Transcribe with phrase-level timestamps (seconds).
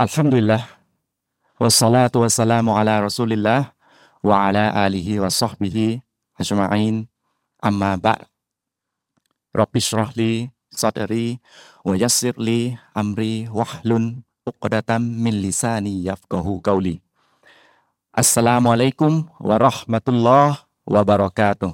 [0.00, 10.31] الحمد لله والصلاة والسلام على رسول الله وعلى آله وصحبه أجمعين أما بعد رب اشرح
[10.31, 21.10] لي صدري ويسر لي أمري واحلل عقدة من لساني يفقهوا قولي السلام عليكم ورحمة الله
[21.10, 21.68] وبركاته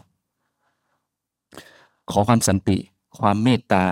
[2.11, 2.79] ขอความสันติ
[3.19, 3.85] ความเมตตา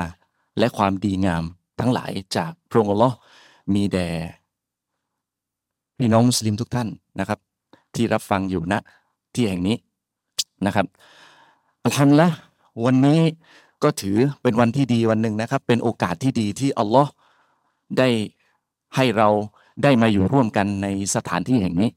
[0.58, 1.44] และความดีงาม
[1.78, 3.16] ทั้งหลายจากพระองค์อัลลอฮ์
[3.74, 4.08] มีแด่
[5.98, 6.88] พี่น้องมุสลิมทุกท่าน
[7.20, 7.38] นะครับ
[7.94, 8.74] ที่รับฟังอยู่ณ
[9.34, 9.76] ที่แห่งนี้
[10.66, 10.86] นะครับ
[11.84, 12.28] อัลฮัมละ
[12.84, 13.20] วันนี้
[13.82, 17.10] ก็ถือเป็นวันที่ดีวันหนึ่งนะครับ เป็นโอกาสที่ดีที่อัลลอฮ์
[17.98, 18.08] ได้
[18.96, 19.28] ให้เรา
[19.82, 21.90] ได้มาอยู่ร่วมกันในสถานที่แห่งนี้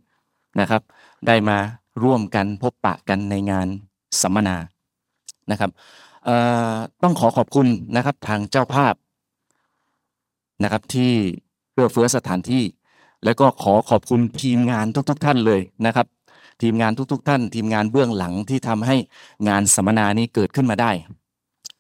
[0.60, 0.82] นะครับ
[1.28, 1.58] ได้มา
[2.04, 3.68] ร่วมกันพบปะกันในงาน
[4.22, 4.58] สัมมนา
[5.52, 5.72] นะครับ
[7.04, 8.94] ต้องขอขอบคุณนะครับทางเจ้าภาพ
[10.64, 11.14] นะครับที่
[11.80, 12.64] เพื่อเฟื้อสถานที่
[13.26, 16.08] แล้วก็ขอขอบคุณทีมงานทุกๆทท่านเลยนะครับ
[16.62, 18.96] ทีมงานทุก ๆทท่าน ทีมงานเบื้องหลังที่ทำให้
[19.48, 20.92] งานสัมมนานี้เกิดขึ้นมาได้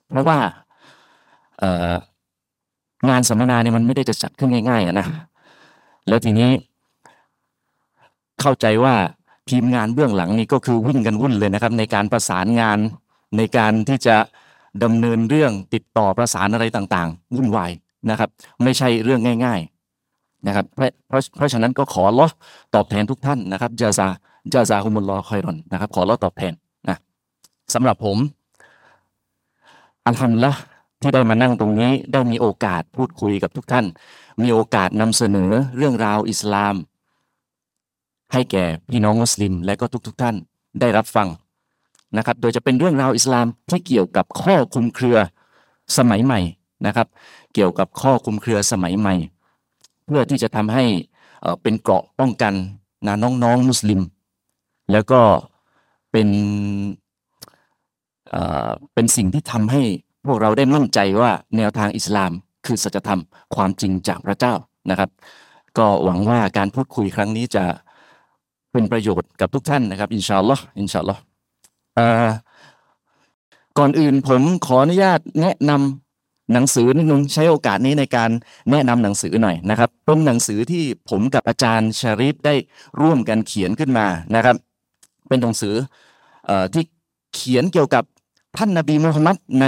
[0.10, 0.38] เพราะว่า
[3.10, 5.08] งานสัมมนาเนี่ยมันไม่ได้จะจัดขึ้นง่ายๆนะ
[6.08, 6.50] แล้วทีนี้
[8.42, 8.96] เข้าใจว่า
[9.50, 12.78] ทีมงานเบื้องหลังนี่ก็คือวิ่งกันวุ่นเลยนะครับ ในการประสานงาน
[13.38, 14.16] ในการที่จะ
[14.84, 17.72] ดำเนินเรื่องติดต่อประสานอะไรต่างๆวุ่นวาย
[18.10, 18.30] นะครับ
[18.64, 19.79] ไม่ใช่เรื่องง่าย ๆ
[20.48, 22.28] นะครับเพราะเพราะฉะนั้นก็ขอรอ
[22.76, 24.08] ตอบแทนทุกท่านนะครับจาซา
[24.54, 26.54] จาซาฮุมุลลอฮ์คอยรอนนะครับขอรอตอบแทน
[26.90, 26.98] นะ
[27.74, 28.18] สำหรับผม
[30.06, 30.52] อัลฮัมละ
[31.02, 33.86] ที่ได้มานั่งตรงนี้ได้มีโอกาสพูดคุยกับทุกท่าน
[34.42, 36.76] มีโอกาสนำเสนอเรื่องราวอิสลาม
[38.34, 40.36] ให้แก่พี่น้องมุสลิม และก็ทุกๆทท่าน
[40.80, 41.28] ได้รับฟัง
[42.18, 45.18] นะครับ โดยจะเป็นเรื่องราวอิสลามที่เกี่ยวกับข้อคุมเครือ
[45.98, 46.40] สมัยใหม่
[46.86, 47.08] นะครับ
[47.54, 49.16] เกี่ยวกับข้อคุมเครือสมัยใหม่
[50.10, 50.86] เพื่อที่จะทำให้
[51.62, 52.54] เป็นเกราะป้องกัน
[53.08, 54.02] นะน้องๆมุสลิม
[54.92, 55.22] แล้วก็
[56.12, 56.30] เป็น
[58.94, 59.82] เป็นสิ่งที่ทำให้
[60.26, 62.32] พวกเราได้มั่นใจว่าแนวทางอิสลาม
[62.66, 63.22] คือสัจธรรม
[63.56, 64.54] ความจริงจากพระเจ้า
[64.90, 65.10] นะครับ
[65.78, 67.64] ก็หวังว่าการพูดคุยครั้งนี้จะ
[68.72, 71.22] เป็นประโยชน์กับทุกท่านนะครับอินชาอัลลอฮ์อินชาอัลลอฮ์
[71.96, 72.30] เออ
[73.78, 76.09] ก่อนอื่นผมขออนุญาตแนะนำ
[76.54, 78.30] หนังสือนิดนึงใช้โอกาสนี้ในการ
[78.72, 82.56] แนะนำหนังสือหน่อยนะครับเป็นหนังสือที่ผมกับอาจารย์ชาริฟได้
[83.02, 84.56] ร่วมกันเขียนขึ้นมานะครับ
[85.28, 85.76] เป็นหนังสือ
[86.46, 86.84] เอ่อที่
[87.36, 88.04] เขียนเกี่ยวกับ
[88.58, 89.66] ท่านนบีมูฮัมมัดใน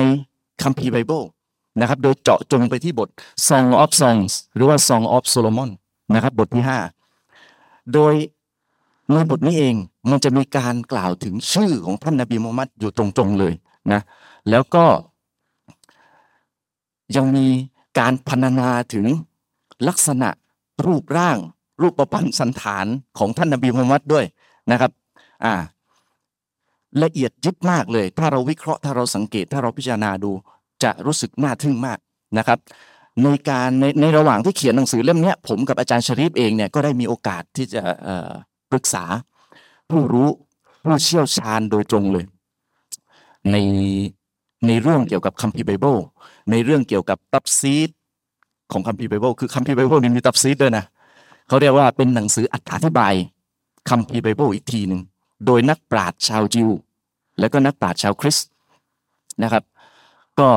[0.64, 1.22] คัมภีร์ไบเบิล
[1.80, 3.10] นะครับ โดยเจาะจงไปที่บท
[3.48, 5.70] Song of Songs หรือว่า Song of Solomon
[6.14, 6.64] นะครับบทที่
[7.28, 8.14] 5 โดย
[9.12, 9.76] ในบทนี้เอง
[10.10, 13.54] มันจะมีการกล่าวถึงชื่อของท่านนบีมูฮัมมัดอยู่ตรงๆเลย
[13.92, 14.02] นะ
[14.50, 14.86] แล้วก็
[17.16, 17.48] ยังมี
[18.00, 19.06] การพรรณนาถึง
[19.88, 20.30] ลักษณะ
[20.86, 21.38] รูปร่าง
[21.82, 22.86] รูปประพันธ์สันฐาน
[23.20, 24.26] ของท่านนบีมูฮัมมัดด้วย
[24.72, 24.92] นะครับ
[25.46, 25.54] อ่า
[27.04, 30.32] ละเอียดยิบมากเลย ถ้าเราวิเคราะห์ถ้าเราสังเกต ถ้าเราพิจารณาดู
[30.84, 32.00] จะรู้สึกน่าทึ่งมาก
[32.38, 32.60] นะครับ
[33.24, 37.82] ในการในในระหว่างที่เขียนหนังสือเล่มนี้ผมกับอาจารย์ชริฟเองเนี่ยก็ได้มีโอกาสที่จะ
[38.72, 39.06] ปรึกษา
[39.90, 40.30] ผู้รู้
[40.84, 42.26] ผู้เชี่ยวชาญโดยตรงเลย
[43.52, 43.56] ใน
[44.68, 45.98] ในเรื่องเกี่ยวกับคัมภีร์ไบเบิล
[46.52, 47.90] ในเรื่องเกี่ยวกับตัฟซีร
[48.72, 50.84] ของคัมภีร์ไบเบิลคือคัมภีร์ไบเบิลนี่มีตัฟซีรด้วยนะ
[51.48, 52.56] เขาเรียกว่าเป็นหนังสืออ
[52.86, 53.14] ธิบาย
[53.90, 55.02] คัมภีร์ไบเบิลอีกทีหนึ่ง
[55.46, 56.70] โดยนักปราชญ์ชาวยิว
[57.40, 58.48] และก็นักปราชญ์ชาวคริสต์
[59.44, 59.64] นะครับ
[60.40, 60.50] ก็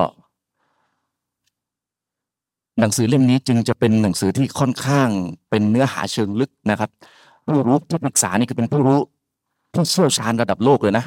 [2.80, 5.08] หนังสือเล่มนี้จึงจะเป็นหนังสือที่ค่อนข้าง
[5.50, 6.90] เป็นเนื้อหาเชิงลึกนะครับ
[7.44, 9.00] ผู้รู้ที่ปรึกษานี่คือเป็นผู้รู้
[9.74, 11.04] ที่เชี่ยวชาญระดับโลกเลยนะ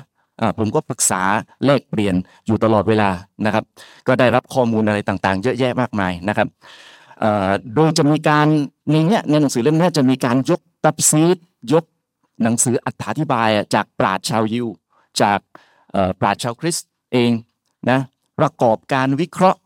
[0.57, 1.21] ผมก็ปรึกษา
[1.65, 2.15] แลกเปลี่ยน
[2.47, 3.09] อยู่ตลอดเวลา
[3.45, 3.63] นะครับ
[4.07, 6.47] ก็ได้รับข้อมูลอะไรต่างๆ เยอะแยะมากมายนะครับ
[7.23, 8.47] อ่อโดยจะมีการ
[8.91, 11.37] ในเนี้ยในหนังสือเล่มนี้จะมีการยกตัฟซีร
[11.73, 11.83] ยก
[12.43, 12.75] หนังสือ
[13.07, 14.67] อธิบายจากปราชญ์ชาวยิว
[15.21, 15.39] จาก
[16.19, 17.31] ปราชญ์ชาวคริสต์เอง
[17.89, 17.99] นะ
[18.39, 19.59] ประกอบการวิเคราะห์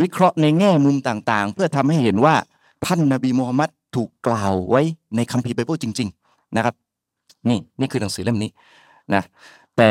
[0.00, 2.34] วิเคราะห์ในแง่มุมต่างๆ เพื่อทำให้เห็นว่า
[2.86, 4.82] ท่านนบีมูฮัมมัดถูกกล่าวไว้
[5.16, 6.74] ในคัมภีร์ไบเบิลจริง ๆ นะครับ
[7.48, 8.50] นี่นี่คือหนังสือเล่มนี้
[9.14, 9.22] นะ
[9.76, 9.90] แต่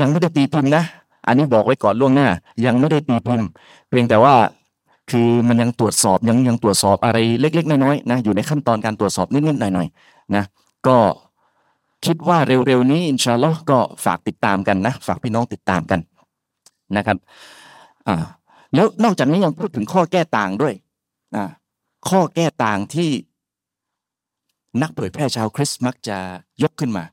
[0.00, 0.84] ยังไม่ได้ตีพิมพ์นะ
[1.26, 2.28] อันนี้บอกไว้ก่อนล่วงหน้า
[2.66, 3.48] ยังไม่ได้ตีพิมพ์
[3.88, 4.34] เพียงแต่ว่า
[5.10, 10.44] คือมันยังตรวจสอบยังยังตรวจสอบอะไรเล็ก ๆ น้อยๆนะอยู่ในขั้นตอนการตรวจสอบนิดๆหน่อยๆนะ
[10.86, 10.96] ก็
[12.04, 16.00] คิดว่าเร็วๆนี้อินชาอัลลอฮ์ก็ฝากติดตามกันนะ ฝากพี่น้องติดตามกัน
[16.96, 17.16] นะครับ
[18.06, 18.16] อ่า
[18.74, 20.74] แล้วนอกจากนี้ยังพูดถึงข้อแก้ต่างด้วย
[21.34, 21.44] อ่า
[22.08, 23.10] ข้อแก้ต่างที่
[24.82, 26.16] นักเผยแพร่ชาวคริสต์มักจะ
[26.62, 27.04] ยกขึ้นมา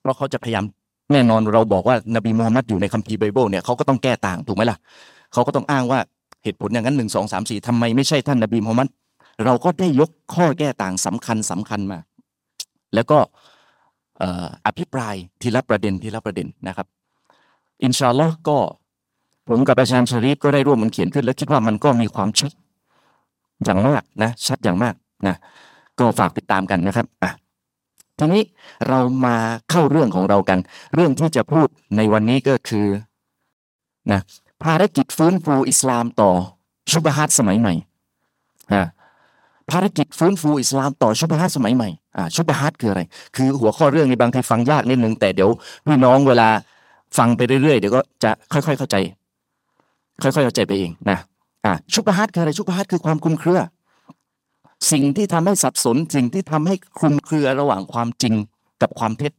[0.00, 0.64] เพราะเขาจะพยายาม
[1.12, 4.78] แน่นอนเราบอกว่านบีมูฮัมมัดอยู่ในคัมภีร์ไบเบิลเนี่ยเขาก็ต้องแก้ต่างถูกไหมล่ะ
[5.32, 6.00] เขาก็ต้องอ้างว่า
[6.44, 8.88] เหตุผลอย่างนั้นหนึ่งสองสามสี่ทำไมไม่ใช่ท่านนบีมูฮัมมัด
[9.44, 11.98] เราก็ได้ยกข้อแก้ต่างสำคัญสำคัญมา
[12.94, 13.18] แล้วก็
[14.66, 16.86] อภิปรายทีละประเด็นทีละประเด็นนะครับ
[17.82, 18.56] อินชาอัลลอฮ์ก็
[19.48, 22.52] ผมกับอาจารย์ชรีฟก็ได้ร่วมมันเขียนขึ้น แล้วคิดว่ามันก็มีความชัด
[23.64, 24.94] อย่างมากนะชัดอย่างมาก
[25.26, 25.36] นะ
[25.98, 27.30] ก็ฝากติดตามกันนะครับอะ
[28.18, 28.42] ทีนี้
[28.88, 29.36] เรามา
[29.70, 30.58] เข้าเรื่องของเรากัน
[30.94, 31.66] เรื่องที่จะพูด
[31.96, 32.86] ในวันนี้ก็คือ
[34.12, 34.20] นะ
[34.64, 36.30] ภารกิจฟื้นฟูอิสลามต่อ
[36.92, 37.72] ชุบฮัตสมัยใหม่
[38.72, 38.82] อ่า
[39.70, 43.02] ภารกิจฟื้นฟูอิสลามต่อชุบฮัตสมัยใหม่อ่าชุบฮัตคืออะไร
[43.36, 45.50] คือหัวข้อเรื่องในบางทีฟังยากนิดนึงแต่เดี๋ยว
[45.84, 46.48] พี่น้องเวลา
[47.18, 48.96] ฟังไปเรื่อยๆเดี๋ยวก็จะค่อย ๆ เข้าใจ
[50.22, 51.18] ค่อยๆเข้าใจไปเองนะ
[51.64, 53.60] อ่าชุบฮัตคืออะไรชุบฮัตคือความคุมเครือ
[54.92, 58.34] สิ่งที่ทำให้สับสน สิ่งที่ทำให้คลุมเครือระหว่างความจริง
[58.82, 59.32] กับความเท็จ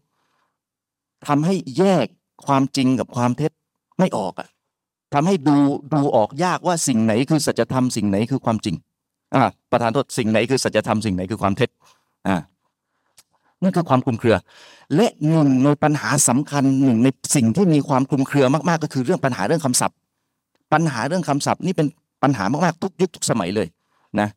[1.27, 2.05] ทำให้แยก
[2.47, 3.51] ความจริงกับความเท็จ
[3.99, 4.47] ไม่ออกอะ
[5.13, 5.57] ทำให้ดู
[5.93, 8.75] ดูออกยากว่าสิ่งไหนคือสัจธรรมสิ่งไหนคือความจริง
[9.35, 11.69] อ่าประธานโทษสิ่งไหนคือสัจธรรมสิ่งไหนคือความเท็จ
[12.27, 12.35] อ่า
[13.63, 14.35] นั่นคือความคลุมเครือ
[14.95, 19.97] และหนึ่งในปัญหาสำคัญหนึ่งในสิ่งที่มีความคลุมเครือมากๆ ก็คือเรื่องปัญหาเรื่องคำศัพท์
[20.73, 21.87] ปัญหาเรื่องคำศัพท์นี่เป็น
[22.23, 23.67] ปัญหามากๆทุกยุคทุกสมัยเลย
[24.19, 24.29] นะ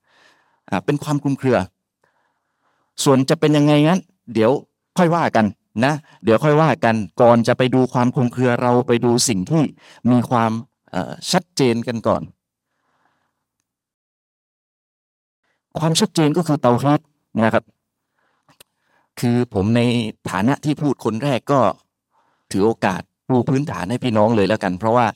[0.84, 1.58] เป็นความคลุมเครือ
[3.04, 4.00] ส่วนจะเป็นยังไงงั้น
[4.34, 4.50] เดี๋ยว
[4.98, 5.46] ค่อยว่ากัน
[5.84, 5.94] นะ
[6.24, 9.62] เดี๋ยวค่อยว่ากันก่อนจะไปดูความคลุมเครือเราไปดูสิ่งที่
[10.10, 10.52] มีความ
[11.32, 12.22] ชัดเจนกันก่อน
[15.78, 17.00] ความชัดเจนก็คือเตาฮีด
[17.44, 17.64] นะครับ
[19.20, 19.80] คือผมใน
[20.30, 21.60] ฐานะที่พูดคนแรกก็
[22.52, 25.06] ถือโอกาสปูพื้นฐานให้พี่น้องเลยแล้วกัน เพราะว่า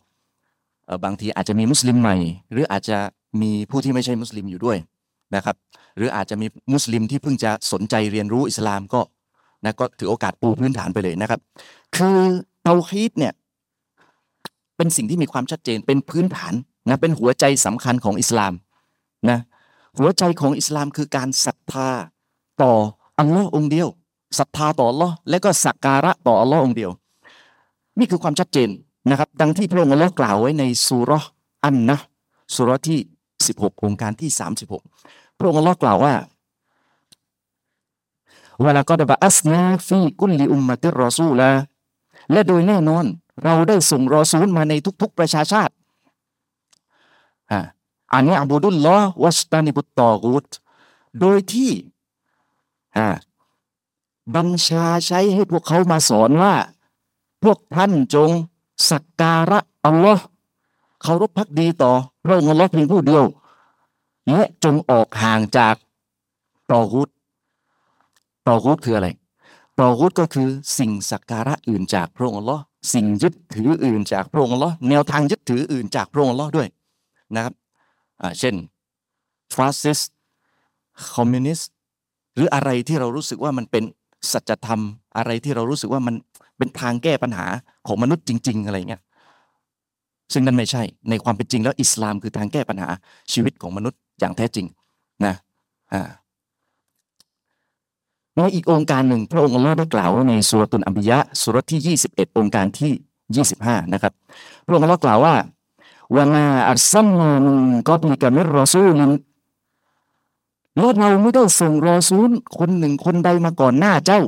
[1.04, 2.16] บางทีอาจจะมีมุสลิมใหม่
[2.52, 2.98] หรืออาจจะ
[3.42, 4.78] มีผู้ที่ไม่ใช่มุสลิมอยู่ด้วย
[5.34, 5.56] นะครับ
[5.96, 9.00] หรืออาจจะมีมุสลิมที่เพิ่งจะสนใจเรียนรู้อิสลามก็
[9.64, 11.40] นะก็ถือโอกาสปูพื้นฐานไปเลยนะครับ
[11.96, 12.18] คือ
[12.62, 13.32] เตาฮีดเนี่ย
[14.76, 16.54] เป็นสิ่งที่มีความชัดเจนเป็นพื้นฐาน
[16.88, 18.52] นะเป็นหัวใจสำคัญของอิสลาม
[19.28, 19.38] นะ
[19.98, 21.88] หัวใจของอิสลามคือการศรัทธา
[22.62, 22.72] ต่อ
[23.18, 23.88] อัลลอฮ์องเดียว
[24.38, 26.90] ศรัทธาต่ออัลลอฮ์และก็สักการะต่ออัลลอฮ์องเดียว
[27.98, 28.68] นี่คือความชัดเจน
[29.10, 31.10] นะครับ ดังที่พระองค์อัลลอฮ์กล่าวไว้ในสุร
[31.64, 31.96] อันนะ
[32.54, 33.00] สุรที่
[33.44, 34.30] 16 องค์การที่
[34.84, 36.14] 36 พระองค์ลอกล่าวว่า
[38.62, 41.50] เวลาก็ดบอัสนาฟีกุลลิอุมมะติรรอซูลา
[42.32, 43.04] และโดยแน่นอน
[43.44, 45.74] เราได้ส่งรอซูลมาในทุกๆประชาชาติ
[48.12, 50.48] อันนี้อับูดุลลอวัสตานิบุตตอกุต
[51.20, 51.72] โดยที่
[54.34, 56.54] บัญชาใช้ให้พวกเขามาสอนว่า
[57.42, 58.30] พวกท่านจง
[58.90, 60.24] สักการะอัลลอฮ์
[61.02, 61.92] เคารพพักดีต่อ
[62.24, 63.24] พระองค์ลลอเพียงผู้เดียว
[64.30, 65.74] และจงออกห่างจาก
[66.70, 67.08] ตอกุต
[68.46, 69.08] ตอกุตคืออะไร
[69.78, 70.48] ตอกุตก็คือ
[70.78, 72.58] สิ่งสักการะอื่นจากพระองค์อัลลอฮ์
[72.92, 76.68] สิ่งยึดถืออื่นจากพระองค์อัลลอฮ์แนวทางยึดถืออื่นจากพระองค์อัลลอฮ์ด้วย
[77.34, 77.54] นะครับ
[78.38, 78.54] เช่น
[79.54, 80.00] ฟาสซิสต์
[81.14, 81.70] คอมมิวนิสต์
[82.34, 83.84] หรืออะไรที่เรารู้สึกว่ามันเป็น
[84.32, 84.82] สัจธรรม
[85.16, 86.14] อะไรที่เรารู้สึกว่ามัน
[86.58, 87.46] เป็นทางแก้ปัญหา
[87.86, 89.02] ของมนุษย์จริง ๆ อะไรเงี้ย
[90.32, 92.88] ซึ่งนั่นไม่ใช่ ในความเป็นจริงแล้วอิสลามคือทางแก้ปัญหา
[93.32, 94.66] ชีวิตของมนุษย์อย่างแท้จริง
[95.24, 95.34] นะ
[95.92, 96.02] อ่า
[98.36, 102.92] ในอีกองค์การหนึ่งพระองค์อัลลอฮ์ได้กล่าวในสุรตุนอัมบิยะสุรที่ 21 องค์การที่
[103.46, 104.12] 25 นะครับ
[104.64, 105.34] พระองค์อัลลอฮ์กล่าวว่า
[106.16, 107.56] วะมาอัลซัมนามิน
[107.88, 109.10] กอบลิกะมิรรอซูลิน
[110.76, 114.20] และเราไม่ได้ส่งรอซูลคนหนึ่งคนใดมาก่อนหน้าเจ้า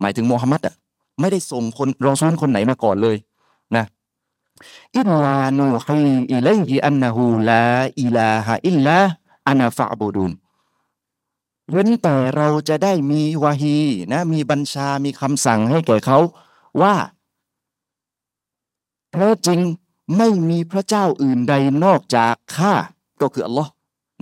[0.00, 0.74] หมายถึงมูฮัมหมัดอะ
[1.20, 3.16] ไม่ได้ส่งคนรอซูลคนไหนมาก่อนเลย
[4.98, 7.64] อิลลานูฮีอิเลยฮิอันนะฮูลา
[8.00, 8.96] อิลาฮะอิลลา
[9.48, 10.32] อานาฟะบูดุน
[11.70, 13.78] เว้นแต่เราจะได้มีวาฮี
[14.12, 16.18] นะมีบัญชามีคำสั่งให้แก่เขา
[16.80, 16.94] ว่า
[19.12, 19.60] แท้จริง
[20.16, 22.74] ไม่มีพระเจ้าอื่นใดนอกจากข้า
[23.20, 23.70] ก็คืออัลลอฮ์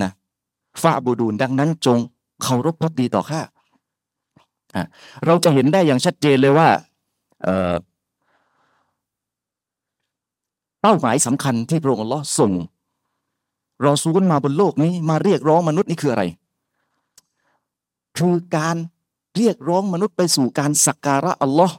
[0.02, 0.10] นะ
[0.82, 1.98] ฟาบูดูนดังนั้นจง
[2.42, 3.40] เคารพพักดีต่อข้า
[5.26, 6.68] เราจะเห็นได้อย่างชัดเจนเลยว่า
[7.42, 7.74] เอ่อ
[10.86, 12.52] เป้าหมายสำคัญที่พระองค์ลลอส่ง
[13.86, 16.24] รอซูลมาบนโลกนี้มาเรียกร้องมนุษย์นี่คืออะไร
[18.18, 18.76] คือการ
[19.36, 21.76] เรียกร้องมนุษย์ไปสู่การสักการะอัลลอฮ์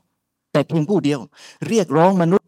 [0.51, 1.19] แต่เพียงผู้เดียว
[1.67, 2.47] เรียกร้องมนุษย์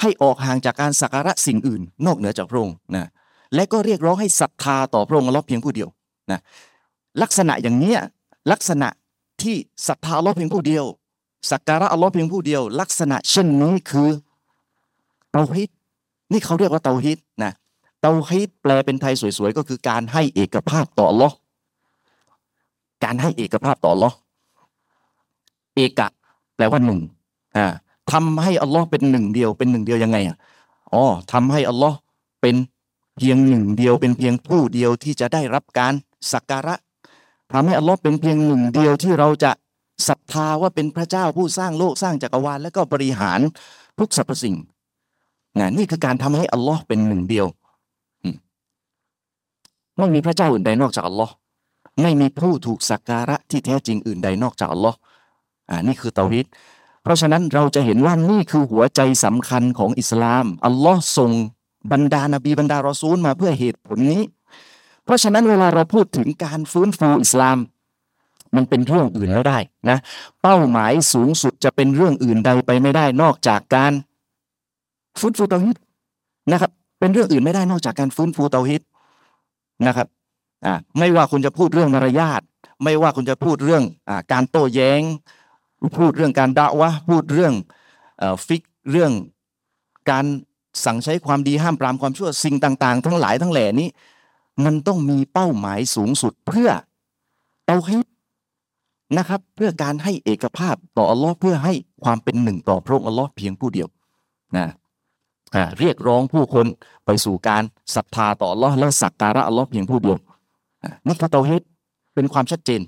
[0.00, 3.08] ให้ออกห่างจากการสักการะสิ่งอื่น นอกเหนือจากพระองค์นะ
[3.54, 5.88] และก็เรียกร้องให้ศรัทธาต่อพระองค์อัลลอฮ์เพียงผู้เดียว
[6.30, 6.40] นะ
[7.22, 7.94] ลักษณะอย่างนี้
[8.52, 8.88] ลักษณะ
[9.42, 9.56] ที่
[9.88, 10.84] ศรัทธาอัลลอฮ์เพียงผู้เดียว
[11.50, 14.10] สักการะอัลลอฮ์เพียงผู้เดียว ลักษณะเช่นนี้คือ
[15.32, 15.70] เตาฮีด
[16.32, 17.52] นี่เขาเรียกว่าเตาฮีดนะ
[18.00, 21.34] เตาฮีดแปลเป็นไทยสวยๆ ก็คือการให้เอกภาพต่ออัลลอฮ์
[23.04, 24.16] การให้เอกภาพต่ออัลลอฮ์
[25.76, 26.08] เอกะ
[26.56, 27.00] แปลว่าหนึ่ง
[27.56, 27.66] อ่า
[28.12, 30.36] ทำให้อัลลอฮ์เป็นหนึ่งเดียวเป็นหนึ่งเดียวยังไงอะ
[30.92, 31.96] อ๋อทำให้อัลลอฮ์
[32.40, 32.56] เป็น
[33.16, 35.92] เพียงหนึ่งเดียวเป็นเพียงผู้เดียวที่จะได้รับการ
[36.32, 36.74] สักการะ
[37.52, 39.52] ทำให้อัลลอฮ์เป็นเพียงหนึ่งเดียวที่เราจะ
[40.08, 43.40] ศรัทธาว่าเป็นพระเจ้าผู้สร้างโลกสร้างจักรวาลและก็บริหาร
[43.98, 44.56] ทุกสรรพสิ่ง
[45.58, 47.46] นะนี่คือการทำให้อัลลอฮ์เป็นหนึ่งเดียว
[49.98, 51.32] ไม่มีพระเจ้าอื่นใดนอกจากอัลลอฮ์
[52.00, 54.96] ไม่มีผู้ถูกสักการะที่แท้จริงอื่นใดนอกจากอัลลอฮ์
[55.68, 56.46] อ่านี่คือเตาฮิด
[57.02, 61.30] เพราะฉะนั้นเราจะเห็นว่านี่คือหัวใจสำคัญของอิสลาม อัลลอฮ์ส่ง
[61.92, 64.22] บรรดานบีบรรดารอซูลมาเพื่อเหตุผลนี้
[65.04, 67.58] เพราะฉะนั้นเวลาเราพูดถึงการฟื้นฟูอิสลาม
[68.56, 69.98] มันเป็นเรื่องอื่นไม่ได้นะ
[70.42, 73.92] เป้าหมายสูงสุดจะเป็นเรื่องอื่นใดไปไม่ได้นอกจากการ
[75.20, 75.76] ฟื้นฟูเตาฮิด
[76.52, 78.82] นะครับ เป็นเรื่องอื่นไม่ได้นอกจากการฟื้นฟูเตาฮิด
[79.86, 80.06] นะครับ
[80.66, 82.42] อ่าไม่ว่าคุณจะพูดเรื่องมารยาท
[82.84, 85.02] ไม่ว่าคุณจะพูดเรื่องอ่าการโต้แย้ง
[85.98, 87.54] พูดเรื่องการด่าวะพูดเรื่อง
[88.18, 89.12] เอ่อฟิกเรื่อง
[90.10, 90.24] การ
[90.84, 93.88] สั่งใช้ความดีห้ามปรามความชั่วสิ่งต่าง ๆ ทั้งหลายทั้งแหล่นี้
[94.64, 96.70] มันต้องมีเป้าหมายสูงสุดเพื่อ
[97.66, 97.96] เอาให้
[99.18, 103.88] นะครับ เพื่อการให้เอกภาพต่ออัลลอฮ์เพื่อให้ความเป็นหนึ่งต่อพระองค์อัลลอฮ์เพียงผู้เดียว
[104.56, 104.66] นะ
[105.78, 106.66] เรียกร้องผู้คน
[107.04, 107.62] ไปสู่การ
[107.94, 110.18] ศรัทธาต่อลอและสักการะอัลลอฮ์เพียงผู้เดียว
[111.06, 111.62] นี่คือเตาฮิด
[112.14, 112.80] เป็นความชัดเจน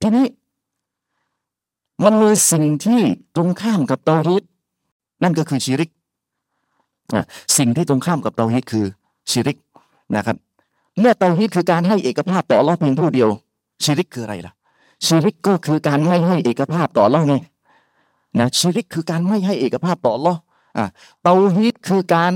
[0.00, 0.26] ทีนี้
[2.04, 3.00] มันมีสิ่งที่
[3.36, 4.42] ตรงข้ามกับเตาฮิด
[5.22, 5.90] นั่นก็คือชิริก
[7.56, 8.84] สิ่งที่ตรงข้ามกับเตาฮิดคือ
[9.30, 9.56] ชิริก
[10.14, 10.36] นะครับ
[10.98, 13.28] เมื่อเตาฮิดคือการให้เอกภาพต่อลอเพียงผู้เดียว
[13.84, 14.52] ชิริกคืออะไรล่ะ
[15.06, 17.34] ชิริกก็คือการไม่ให้เอกภาพต่อลอไง
[18.38, 20.34] นะชิริกคือการไม่ให้เอกภาพต่อลอ
[20.76, 20.84] อ่า
[21.22, 22.32] เตาฮิดคือการ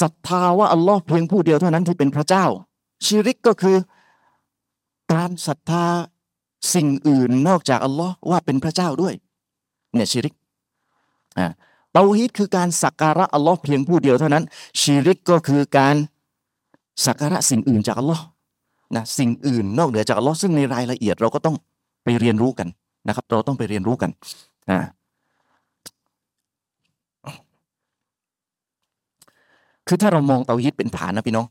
[0.00, 2.44] ศรัทธาว่าอัลลอฮ์เพียงผู้เดียวเท่านั้นที่เป็นพระเจ้า
[3.04, 3.76] ชิริกก็คือ
[5.14, 5.84] การศรัทธา
[6.74, 9.14] สิ่งอื่นนอกจากอัลลอฮ์ว่าเป็นพระเจ้าด้วย
[9.94, 10.34] เนี่ยชิริก
[11.38, 11.46] อ่า
[11.92, 14.44] เตาฮีดคือการสักการะอัลลอฮ์เพียงผู้เดียวเท่านั้น
[14.80, 15.96] ชิริกก็คือการ
[17.04, 18.24] สักการะสิ่งอื่นจากอัลลอฮ์
[18.96, 21.56] นะสิ่งอื่นนอกเหนือจากอัลลอฮ์ซึ่งในรายละเอียดเราก็ต้อง
[22.04, 22.68] ไปเรียนรู้กัน
[23.08, 24.10] นะครับ เราต้องไปเรียนรู้กัน
[24.70, 24.78] อ่า
[29.92, 31.46] คือถ้าเรามองเตาฮีดเป็นฐานนะพี่น้อง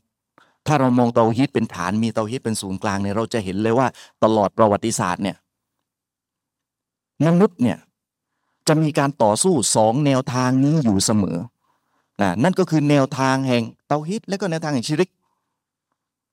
[0.66, 3.86] ถ้าเรามองเตาฮีดเป็นฐานมีเตาฮีดเป็นศูนย์กลางเนี่ยเราจะเห็นเลยว่า
[4.24, 5.36] ตลอดประวัติศาสตร์เนี่ย
[7.26, 7.78] มนุษย์เนี่ย
[8.68, 11.38] จะมีการต่อสู้สองแนวทางนี้อยู่เสมอ
[12.20, 15.10] นะนั่นก็คือแนวทางแห่งเตาฮิดและก็แนวทางแห่งชิริก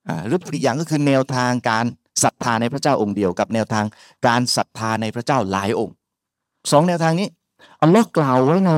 [0.08, 1.86] อ่าหรืออีกอย่างก็คือแนวทางการ
[2.24, 3.86] ศรัทธาในพระเจ้าองค์เดียวกับแนวทาง
[4.28, 5.96] การศรัทธาในพระเจ้าหลายองค์
[6.72, 7.28] สองแนวทางนี้
[7.82, 8.72] อัลลอฮ์กล่าวไว้ใน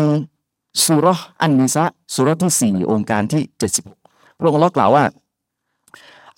[0.86, 1.08] ซูเราะฮ์
[1.42, 3.84] อันนิซาอ์ซูเราะฮ์ที่สี่โองการที่เจ็ดสิบ
[4.38, 5.04] พระองค์อัลลอฮ์กล่าวว่า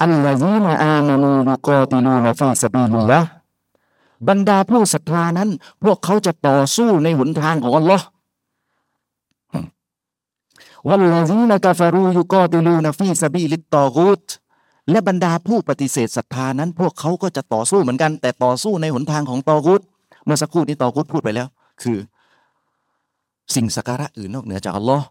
[0.02, 3.22] الذين آمنوا يقاتلون في سبيل الله
[4.28, 5.50] บรรดาผู้ศรัทธานั้น
[5.84, 8.06] พวกเขาจะต่อสู้ในหนทางของอัลลอฮ์
[10.88, 14.24] والذين كفروا يقاتلون في سبيل الطاغوت
[14.92, 19.82] และบรรดาผู้ปฏิเสธศรัทธานั้น พวกเขาก็จะต่อสู้เหมือนกัน แต่ต่อสู้ในหนทางของตอกุต
[20.26, 21.48] เมื่อสักครู่นี้ตอกุตพูดไปแล้ว
[21.82, 21.98] คือ
[23.56, 25.06] สิ่งสักการะอื่นนอกเหนือจากอัลลอฮ์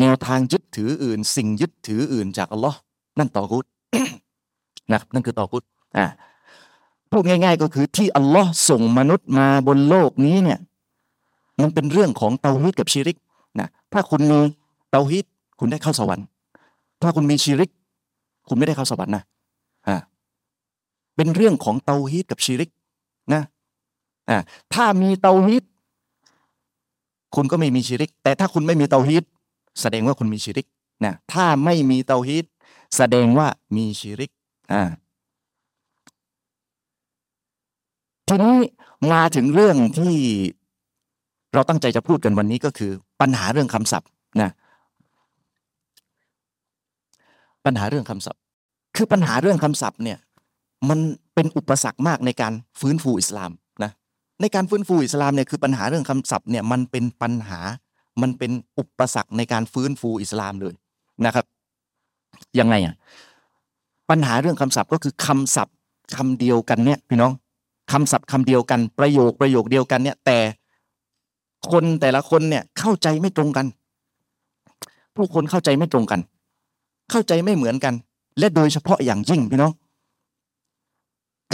[0.00, 2.78] แนวทางยึดถืออื่น สิ่งยึดถืออื่นจากอัลลอฮ์
[3.18, 3.66] นั่นต่อกุต
[4.92, 5.64] นะนั่นคือต่อกุต
[5.96, 6.06] อ่า
[7.10, 10.58] พูดง่าย ๆ ก็คือที่อัลลอฮ์ส่งมนุษย์มาบนโลกนี้เนี่ย
[11.60, 13.16] มันเป็นเรื่องของเตาฮิดกับชิริก
[13.60, 14.40] นะถ้าคุณมี
[14.90, 15.24] เตาฮิด
[15.58, 16.26] คุณได้เข้าสวรรค์
[17.02, 17.70] ถ้าคุณมีชิริก
[18.48, 19.22] คุณไม่ได้เข้าสวรรค์นะ
[19.88, 19.96] อ่า
[21.16, 22.70] เป็นเรื่องของเตาฮิดกับชิริก
[23.32, 23.42] นะ
[24.28, 24.38] อ่า
[24.74, 25.64] ถ้ามีเตาฮิด
[27.34, 29.24] คุณก็ไม่มีชิริก แต่ถ้าคุณไม่มีเตาฮิด
[29.80, 30.66] แสดงว่าคุณมีชิริก
[31.04, 32.44] นะถ้าไม่มีเตาฮิด
[32.96, 33.46] แสดงว่า
[33.76, 34.30] มีชิริก
[34.72, 34.82] อ่า
[38.28, 38.56] ทีนี้
[39.12, 40.14] มาถึงเรื่องที่
[41.54, 44.08] เราตั้งใจจะพูดกันวันนี้ก็คือ ปัญหาเรื่องคำศัพท์
[44.42, 44.50] นะ
[47.64, 48.40] ปัญหาเรื่องคำศัพท์
[48.96, 50.18] คือปัญหาเรื่องคำศัพท์เนี่ย
[50.88, 50.98] มัน
[51.34, 53.50] เป็นอุปสรรคมากในการฟื้นฟูอิสลาม
[54.42, 57.60] ในการฟื้นฟูอิสลามเนี่ยคือปัญหาเรื่องคำศัพท์เนี่ยมันเป็นปัญหา
[58.22, 60.74] มันเป็นอุปสรรคในการฟื้นฟูอิสลามเลย
[61.26, 61.44] นะครับ
[62.58, 62.94] ยังไงอะ
[64.10, 65.76] ปัญหาเรื่องคำศัพท์ก็คือคำศัพท์
[66.16, 67.32] คำเดียวกันเนี่ยพี่น้อง
[67.92, 70.38] คำศัพท์คำเดียวกันประโยคประโยคเดียวกันเนี่ย แต่
[71.70, 73.66] คนแต่ละคนเนี่ยเข้าใจไม่ตรงกัน
[75.16, 76.20] ผู้คนเข้าใจไม่ตรงกัน
[77.10, 77.94] เข้าใจไม่เหมือนกัน
[78.38, 79.72] และโดยเฉพาะอย่างยิ่งพี่น้อง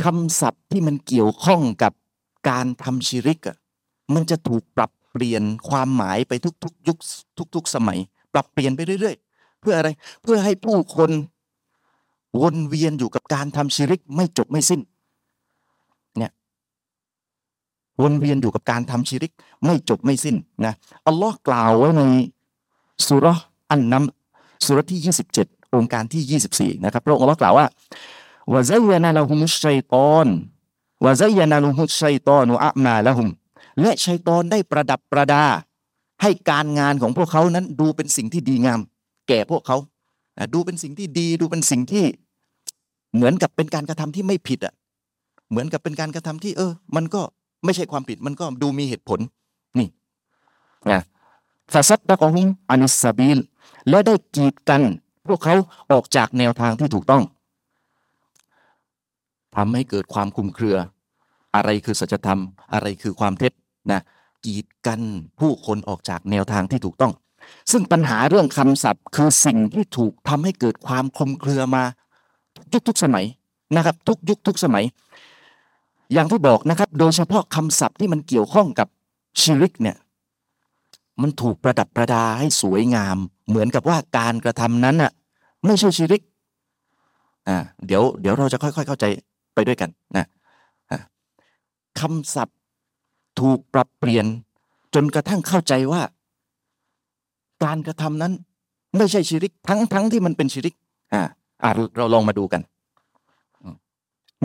[0.03, 1.93] คำศัพท์ที่มันเกี่ยวข้องกับ
[2.49, 3.57] การทำชิริกอะ
[4.15, 6.33] มันจะถูกปรับเปลี่ยนความหมายไป
[6.65, 6.99] ทุกๆยุค
[7.55, 7.99] ทุก ๆ สมัย
[8.33, 9.89] ปรับเปลี่ยนไปเรื่อย ๆ เพื่ออะไร
[10.23, 11.11] เพื่อให้ผู้คน
[12.41, 14.81] วนเวียนอยู่กับการทำชิริกไม่จบไม่สิ้น
[16.19, 16.33] เนี่ย
[18.03, 19.33] วนเวียนอยู่กับการทำชิริก
[19.65, 20.75] ไม่จบไม่สิ้นนะ
[21.07, 22.03] อัลลอฮ์กล่าวไว้ใน
[23.07, 23.27] สุร
[23.71, 24.05] อันนัม
[24.65, 25.01] สุรที่
[25.37, 27.67] 27 องค์การที่ 24 นะครับพระองค์อัลลาะห์กล่าวว่า
[28.53, 30.27] วะซัยยนะละฮุมุชชัยตอน
[31.05, 33.29] วะซัยยนะละฮุมุชัยตอนุอะมาละฮุม
[33.81, 35.45] และชัยตอนได้ประดับประดา
[36.23, 38.81] ให้การงานของพวกเขานั้นดูเป็นสิ่งที่ดีงาม
[39.29, 39.77] แก่พวกเขา
[40.55, 42.05] ดูเป็นสิ่งที่ดีดูเป็นสิ่งที่
[43.15, 44.75] เหมือนกับเป็นการกระทำที่ไม่ผิดอะ
[45.51, 47.23] เหมือนกับเป็นการกระทำที่ เออ มันก็
[47.65, 49.21] ไม่ใช่ความผิดมันก็ดูมีเหตุผล
[49.79, 49.89] นี่
[50.91, 51.01] นะ
[51.73, 53.39] ฟาซัดดะกอฮุมอานิสซาบิล
[53.89, 54.83] และได้กีดกัน
[55.29, 55.55] พวกเขา
[55.93, 57.23] ออกจากแนวทางที่ถูกต้อง
[59.57, 60.77] ทำให้เกิดความคลุมเครือ
[61.57, 62.41] อะไรคือสัจธรรม
[62.73, 63.53] อะไรคือความเท็จ
[63.93, 64.01] นะ
[64.45, 65.01] กีดกัน
[65.41, 67.13] ผู้คนออกจากแนวทางที่ถูกต้อง
[67.71, 71.85] ซึ่งปัญหาเรื่องคำศัพท์ คือสิ่งที่ถูกทำให้เกิดความคลุมเครือมา
[72.73, 73.25] ทุกทุกสมัย
[73.77, 74.85] นะครับ ทุกยุคทุกสมัย
[76.13, 78.89] อย่างที่บอกนะครับ โดยเฉพาะคำศัพท์ที่มันเกี่ยวข้องกับ
[79.41, 79.97] ชีริกเนี่ย
[81.23, 83.17] มันถูกประดับประดาให้สวยงาม
[83.49, 85.13] เหมือนกับว่าการกระทำนั้นน่ะ
[85.65, 86.23] ไม่ใช่ชีริก
[87.49, 89.05] อ่าเดี๋ยวเดี๋ยวเราจะค่อย ๆ เข้าใจ
[89.59, 90.27] ไปด้วยกันนะ
[90.91, 90.99] อ่า
[92.01, 92.59] คำศัพท์
[93.41, 94.27] ถูกปรับเปลี่ยน
[94.95, 96.03] จนกระทั่งเข้าใจว่า
[97.65, 98.33] การกระทำนั้น
[98.97, 100.75] ไม่ใช่ชีริก ทั้งทั้งที่มันเป็นชีริก
[101.13, 102.61] อ่าเราลองมาดูกัน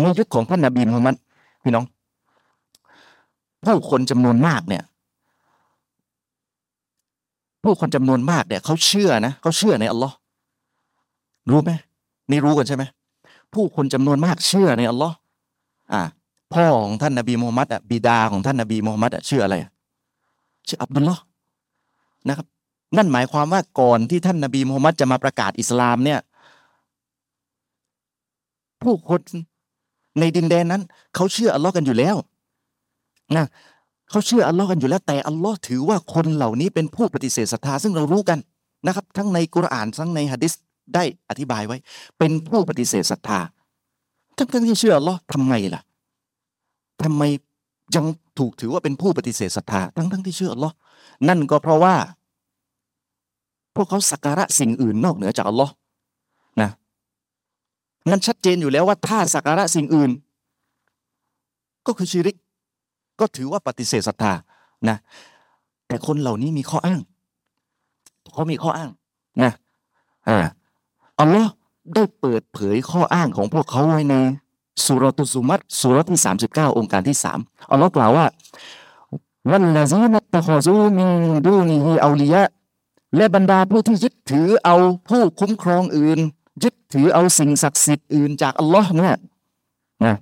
[0.01, 1.15] ในยุคของท่านนบีมุฮัมมัด
[1.63, 1.85] พี่น้อง
[3.63, 4.83] ผู้คนจำนวนมากเนี่ย
[7.63, 10.15] ผู้คนจำนวนมากเนี่ยเขาเชื่อนะเขาเชื่อในอัลลอฮ์
[11.51, 11.71] รู้ไหม
[12.31, 12.83] นี่รู้กันใช่ไหม
[13.53, 15.15] ผู้คนจำนวนมากเชื่อในอัลลอฮ์
[15.93, 16.01] อ่า
[16.53, 19.71] พ่อของท่านนบีมูฮัมมัดอะบิดาของท่านนบีมูฮัมมัดอะชื่ออะไรอะ
[20.67, 21.21] ชื่ออับดุลลอฮ์
[22.27, 22.47] นะครับ
[22.97, 26.19] นั่นหมายความว่าก่อนที่ท่านนบีมูฮัมมัดจะมาประกาศอิสลามเนี่ย
[28.81, 29.21] ผู้คน
[30.19, 30.81] ในดินแดนนั้น
[31.15, 32.15] เขาเชื่ออัลลอฮ์กันอยู่แล้ว
[33.35, 33.45] นะ
[34.09, 38.39] เขาเชื่ออัลลอฮ์กันอยู่แล้ว แต่อัลลอฮ์ถือว่าคนเหล่านี้เป็นผู้ปฏิเสธศรัทธาซึ่งเรารู้กัน
[38.85, 40.53] นะครับ ทั้งในกุรอานทั้งในฮะดิษ
[40.95, 41.77] ได้อธิบายไว้
[42.17, 43.39] เป็นผู้ปฏิเสธศรัทธา
[44.37, 45.81] ทั้งทั้งที่เชื่ออัลลอฮ์ทำไงล่ะ
[47.03, 47.23] ทำไม
[47.95, 48.05] ยัง
[48.39, 50.75] ถูกถือว่าเป็นผู้ปฏิเสธศรัทธาทั้งทั้งที่เชื่ออัลลอฮ์
[51.27, 51.95] นั่นก็เพราะว่า
[53.75, 55.73] พวกเขาสักการะสิ่งอื่นนอกเหนือจากอัลลอฮ์
[56.61, 56.69] นะ
[58.09, 60.11] งั้นชัดเจนอยู่แล้วว่าถ้าสักการะสิ่งอื่น
[61.87, 62.37] ก็คือชิริก
[63.19, 64.33] ก็ถือว่าปฏิเสธศรัทธา
[64.89, 64.97] นะ
[65.87, 67.01] แต่คนเหล่านี้มีข้ออ้าง
[68.33, 68.89] เขามีข้ออ้าง
[69.43, 69.51] นะ
[70.27, 70.37] อ่า
[71.19, 71.51] อัลลอฮ์
[71.93, 74.15] ได้เปิดเผยข้ออ้างของพวกเขาไว้ใน
[74.85, 77.39] สุรตุสุมัตสุรที่ 39 องค์การที่สาม
[77.71, 78.25] อัลลอฮ์กล่าวว่า
[79.49, 81.05] วันละซีนัตตะคอซูมิ
[81.45, 82.43] ดูนีฮีเอาลียะ
[83.15, 84.75] และบรรดาผู้ที่ยึดถือเอา
[85.09, 86.19] ผู้คุ้มครองอื่น
[86.63, 89.15] ยึดถือเอาสิ่งศักดิ์สิทธิ์อื่นจากอัลลอฮ์เนี่ย
[90.03, 90.15] นะ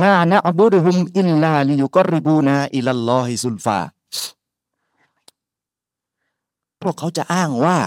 [0.00, 3.78] มานะอับุดุฮุมอิลลาลิยุกริบูนาอิลลลอฮิซุลฟา
[6.82, 7.78] พวกเขาจะอ้างว่า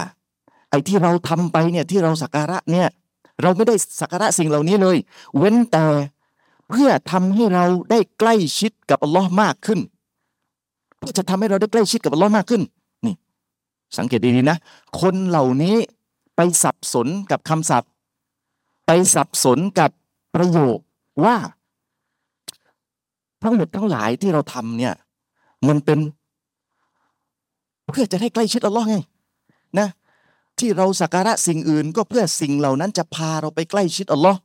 [0.70, 2.88] ไอ้ที่เราทำไปเนี่ยที่เราสักการะเนี่ย
[3.42, 4.96] เราไม่ได้สักการะสิ่งเหล่านี้เลย
[5.36, 5.86] เว้นแต่
[6.68, 9.80] เพื่อทำให้เราได้ใกล้ชิดกับอัลลอฮ์มากขึ้น
[10.98, 12.62] เพื่อจะทำให้เราได้ใกล้ชิดกับอัลลอฮ์มากขึ้น
[13.06, 13.14] นี่
[13.98, 14.58] สังเกตดีๆนะ
[15.00, 15.76] คนเหล่านี้
[16.36, 17.90] ไปสับสนกับคำศัพท์
[18.86, 19.90] ไปสับสนกับ
[20.34, 20.78] ประโยค
[21.24, 21.36] ว่า
[23.42, 24.94] ทั้งหมดทั้งหลายที่เราทำเนี่ย
[25.68, 25.98] มันเป็น
[27.90, 28.96] เพื่อจะได้ใกล้ชิดอัลลอฮ์ไง
[29.78, 29.88] นะ
[30.60, 34.38] ที่เราสักการะสิ่งอื่น ก็เพื่อสิ่งเหล่านั้นจะพาเราไปใกล้ชิดอัลลอฮ์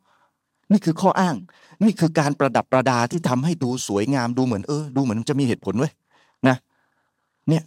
[0.71, 1.36] นี่คือข้ออ้าง
[1.84, 5.91] นี่คือการประดับประดาที่ทำให้ดูสวยงามดูเหมือนเออ ดูเหมือนจะมีเหตุผลเว้ย
[6.47, 6.56] นะ
[7.49, 7.63] เนี่ย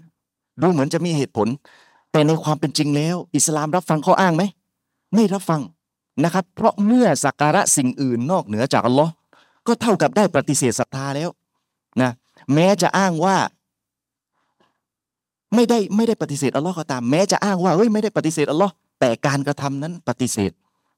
[0.62, 1.48] ดูเหมือนจะมีเหตุผล
[2.12, 4.42] แต่ในความเป็นจริงแล้ว อิสลามรับฟังข้ออ้างไหม
[5.14, 5.60] ไม่รับฟัง
[6.24, 9.12] นะครับ เพราะเมื่อสักการะสิ่งอื่นนอกเหนือจากอัลลอฮ์
[9.66, 11.30] ก็เท่ากับได้ปฏิเสธศรัทธาแล้ว
[12.00, 12.10] นะ
[12.54, 13.36] แม้จะอ้างว่า
[15.54, 20.52] ไม่ได้ไม่ได้ปฏิเสธอัลลอฮ์ก็ตามแม้จะอ้างว่าเฮ้ยไม่ได้ปฏิเสธอัลลอฮ์แต่การกระทำนั้นปฏิเสธ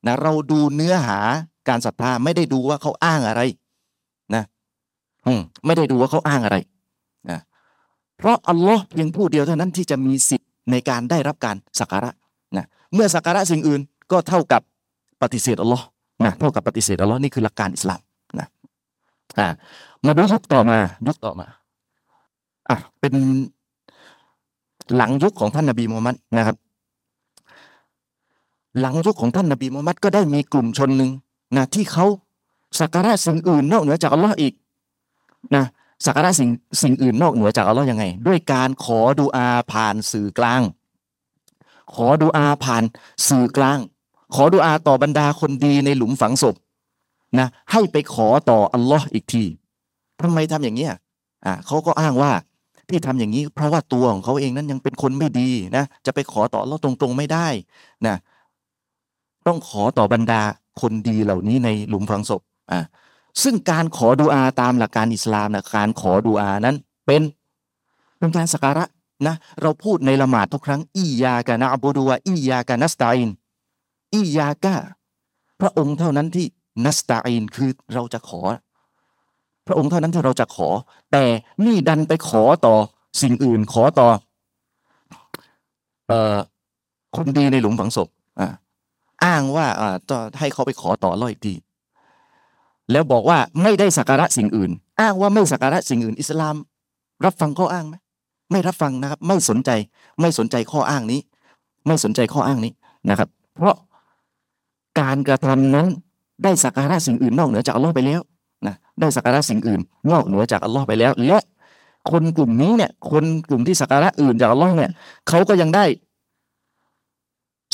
[0.06, 1.18] นะเราดูเนื้อหา
[1.68, 3.42] การศรัทธาไม่ได้ดูว่าเขาอ้างอะไร
[4.34, 4.44] นะ
[5.26, 6.56] อืมไม่ได้ดูว่าเขาอ้างอะไร
[7.30, 7.38] นะ
[8.18, 12.10] เพราะอัลลอฮ์เพียงผู้เดียวเท่านั้นที่จะมีสิทธิ์ในการได้รับการสักการะ
[12.56, 13.80] นะเมื่อสักการะสิ่งอื่น
[14.12, 14.62] ก็เท่ากับ
[15.22, 15.84] ปฏิเสธอัลลอฮ์
[16.24, 18.00] นะเท่ากับปฏิเสธอัลลอฮ์นี่คือหลักการอิสลาม
[18.38, 18.46] นะ
[19.38, 19.48] อ่า
[20.06, 21.46] มาดูยุคต่อมายุคต่อมา
[22.68, 23.14] อะเป็น
[24.96, 26.56] หลังยุคของท่านนบีมูฮัมมัดนะครับ
[28.80, 31.10] หลังยุคของท่านนบีมูฮัมมัดก็ได้มีกลุ่มชนหนึ่ง
[31.56, 32.06] นะที่เขา
[32.80, 34.52] สักการะสิ่งอื่นนอกเหนือจากอัลลอฮ์อีก
[35.54, 35.64] นะ
[36.06, 36.50] สักการะสิ่ง
[36.82, 40.62] สิ่งอื่นนอกเหนือจากอัลลอฮ์ยังไง ด้วยการขอดูอาผ่านสื่อกลาง
[41.94, 42.82] ขอดูอาผ่าน
[43.28, 43.78] สื่อกลาง
[44.34, 46.54] ขอดูอาต่อบรรดาคนดีในหลุมฝังศพ
[47.38, 49.44] นะให้ไปขอต่ออัลลอฮ์อีกที
[50.20, 50.92] ทำไมทำอย่างเงี้ย
[51.44, 52.32] อ่าเขาก็อ้างว่า
[52.88, 57.48] ที่ทำอย่างนี้ เพราะว่าตัวของเขาเองนั้นยังเป็นคนไม่ดีนะจะไปขอต่อเราตรงๆไม่ได้
[58.06, 58.16] นะ
[59.46, 60.42] ต้องขอต่อบรรดา
[60.80, 62.80] คนดีเหล่านี้ในหลุมฝังศพอ่า
[63.42, 67.22] ซึ่งการขอดุอาตามหลักการอิสลามนะการขอดุอานั้นเป็น
[68.18, 68.84] เป็นการสักการะ
[69.26, 73.30] นะเราพูดในละหมาดทุกครั้งอียากะนะอับูดุวะอียากะนัสตาอิน
[74.14, 74.74] อียากะ
[75.60, 76.46] พระองค์เท่านั้นที่
[76.84, 78.40] นัสตาอินคือเราจะขอ
[79.68, 80.68] พระองค์เท่านั้นที่เราจะขอ
[81.12, 81.24] แต่
[81.64, 82.74] นี่ดันไปขอต่อ
[83.22, 84.08] สิ่งอื่นขอต่อ
[86.08, 86.36] เอ่อ
[87.16, 88.08] คนดีในหลุมฝังศพ
[88.40, 88.48] อ่า
[89.24, 91.54] อ้างว่าอ่าจะให้เขาไปขอต่อร้อยที
[92.92, 96.56] แล้วบอกว่าไม่ได้สักการะสิ่งอื่น อ้างว่าไม่สักการะสิ่งอื่น อิสลาม
[97.24, 97.94] รับฟังข้ออ้างไหม
[98.50, 99.70] ไม่รับฟังนะครับ ไม่สนใจ
[100.20, 101.20] ไม่สนใจข้ออ้างนี้
[101.86, 102.72] ไม่สนใจข้ออ้างนี้
[103.08, 103.76] นะครับ เพราะ
[105.00, 105.86] การกระทำนั้น
[106.42, 108.20] ได้สักการะสิ่งอื่นนอกเหนือจากอัลลอฮ์ไปแล้ว
[108.66, 111.38] นะได้สักการะสิ่งอื่น นอกเหนือจากอัลลอฮ์ไปแล้วและ
[112.10, 114.90] คนกลุ่มนี้เนี่ย คนกลุ่มที่สักการะอื่นจากอัลลอฮ์เนี่ย
[115.28, 115.84] เขาก็ยังได้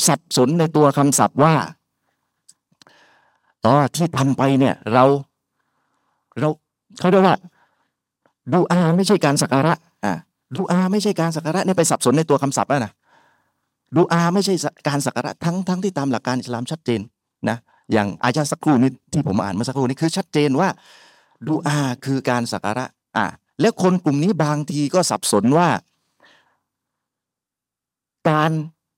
[0.07, 1.53] สับสนในตัวคำศัพท์ว่า
[3.65, 5.03] ต่อที่ทำไปเนี่ย เรา
[6.39, 6.47] เรา
[6.99, 7.37] เขาเรียกว่า
[8.53, 10.13] ดูอาไม่ใช่การสักการะอ่า
[10.55, 12.91] ดูอาไม่ใช่การสักการะเนี่ยไปสับสนในตัวคำศัพท์แล้วนะ
[13.95, 14.53] ดูอาไม่ใช่
[14.87, 17.01] การสักการะทั้งทั้งที่ตามหลักการอิสลามชัดเจน
[17.49, 17.57] นะ
[17.91, 20.69] อย่างอายะสักครู่นี้ที่ผมอ่านเมื่อสักครู่นี้คือชัดเจนว่า
[21.47, 22.85] ดูอาคือการสักการะ
[23.17, 23.25] อ่า
[23.61, 25.69] แล้วคนกลุ่มนี้บางทีก็สับสนว่า
[28.29, 28.51] การ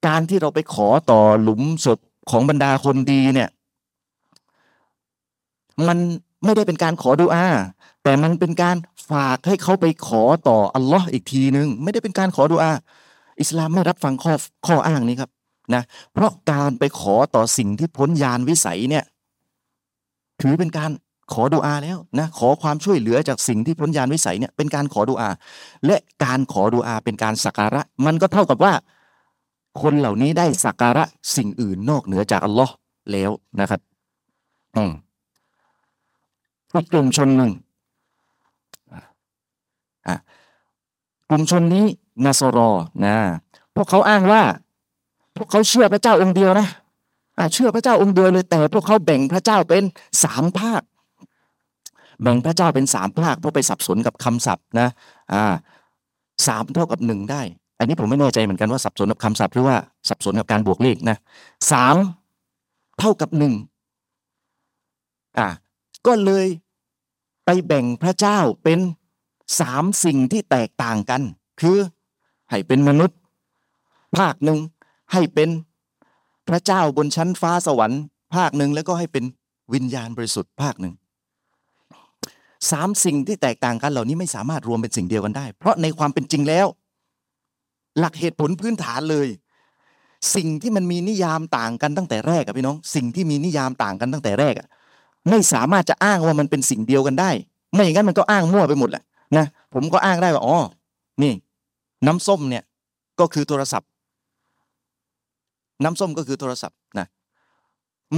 [0.08, 3.50] การที่เราไปขอต่อหลุมศพของบรรดาคนดีเนี่ย
[5.88, 5.98] มัน
[6.44, 7.48] ไม่ได้เป็นการขอดุอา
[8.04, 8.76] แต่มันเป็นการ
[9.12, 12.72] ฝากให้เขาไปขอต่ออัลลอฮ์อีกทีนึง ไม่ได้เป็นการขอดุอา
[13.42, 14.34] อิสลามไม่รับฟังข้อ
[14.68, 15.30] ข้ออ้างนี้ครับ
[15.74, 19.04] นะเพราะการไปขอต่อสิ่งที่พ้นยานวิสัยเนี่ย
[20.42, 20.92] ถือเป็นการ
[21.34, 25.30] ขอดุอาแล้วนะขอความช่วยเหลือจากสิ่งที่พ้นยานวิสัยเนี่ยเป็นการขอดุอา
[25.86, 28.74] และการขอดุอาเป็นการสักการะ มันก็เท่ากับว่า
[29.82, 31.04] คนเหล่านี้ได้สักการะ
[31.36, 32.74] สิ่งอื่นนอกเหนือจากอัลลอฮ์
[33.12, 33.82] แล้วนะครับ
[34.76, 34.92] อืม
[36.74, 37.52] อีกกลุ่มชนหนึ่ง
[40.08, 40.16] อะ
[41.30, 41.86] กลุ่มชนนี้
[42.26, 42.72] นาซรอ
[43.06, 43.16] นะ
[43.76, 44.44] พวกเขาอ้างว่า
[45.40, 46.68] พวกเขาเชื่อพระเจ้าองค์เดียวนะ
[47.54, 49.84] เชื่อพระเจ้าองค์เดียวเลย แต่พวกเขาแบ่งพระเจ้าเป็น
[50.24, 50.82] สามภาค
[52.22, 54.88] แบ่งพระเจ้าเป็นสามภาคเพราะไปสับสนกับคำศัพท์นะ
[55.34, 55.54] อ่า
[56.48, 57.42] สามเท่ากับหนึ่งได้
[57.80, 59.76] อันนี้ผมไม่แน่ใจเหมือนกันว่าสับสนกับคำศัพท์หรือว่า
[60.10, 61.18] สับสนกับการบวกเลขนะ
[61.72, 61.96] สาม
[63.00, 63.54] เท่ากับหนึ่ง
[65.38, 65.48] อ่า
[66.08, 66.48] ก็เลย
[67.46, 68.80] ไปแบ่งพระเจ้าเป็น
[69.60, 71.22] สามสิ่งที่แตกต่างกัน
[71.62, 71.78] คือ
[72.50, 73.18] ให้เป็นมนุษย์
[74.18, 74.60] ภาคหนึ่ง
[75.14, 75.50] ให้เป็น
[76.48, 78.02] พระเจ้าบนชั้นฟ้าสวรรค์
[78.36, 79.24] ภาคหนึ่งแล้วก็ให้เป็น
[79.74, 80.94] วิญญาณบริสุทธิ์ภาคหนึ่ง
[82.72, 86.68] สามสิ่งที่แตกต่างกันเหล่านี้ไม่สามารถรวมเป็นสิ่งเดียวกันได้ เพราะในความเป็นจริงแล้ว
[88.00, 89.28] หลักเหตุผลพื้นฐานเลย
[90.36, 94.68] สิ่งที่มันมีนิยามต่างกันตั้งแต่แรกอะพี่น้อง สิ่งที่มีนิยามต่างกันตั้งแต่แรกอะ
[95.30, 97.30] ไม่สามารถจะอ้างว่ามันเป็นสิ่งเดียวกันได้
[97.74, 99.04] ไม่อย่างนั้นมันก็อ้างมั่วไปหมดแหละ
[99.38, 100.58] นะผมก็อ้างได้ว่าอ๋อ
[101.24, 101.34] นี่
[102.06, 102.64] น้ำส้มเนี่ย
[103.20, 103.90] ก็คือโทรศัพท์
[105.84, 107.08] น้ำส้มก็คือโทรศัพท์นะ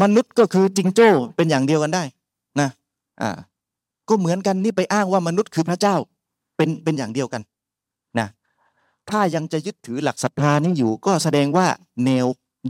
[0.02, 2.04] มนุษย์ก็คือจิงโจ้เป็นอย่างเดียวกันได้
[2.60, 2.70] นะ
[3.22, 3.32] อ่า
[4.10, 5.96] ก็เหมือนกันนี่ไปอ้างว่ามนุษย์คือพระเจ้า
[6.58, 7.42] เป็นเป็นอย่างเดียวกัน
[8.20, 8.28] นะ
[9.10, 11.68] ถ้ายังจะยึดถือหลักศรัทธานี้อยู่ ก็แสดงว่า
[12.06, 12.26] แนว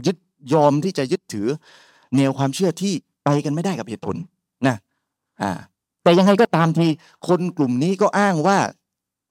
[0.06, 0.16] ยึด
[0.52, 1.46] ยอมที่จะยึดถือ
[2.16, 2.92] แนวความเชื่อที่
[3.24, 4.16] ไปกันไม่ได้กับเหตุผล
[4.66, 4.76] นะ
[5.42, 5.50] อ่า
[6.02, 6.86] แต่ยังไงก็ตามที
[7.28, 8.58] คนกลุ่มนี้ก็อ้างว่า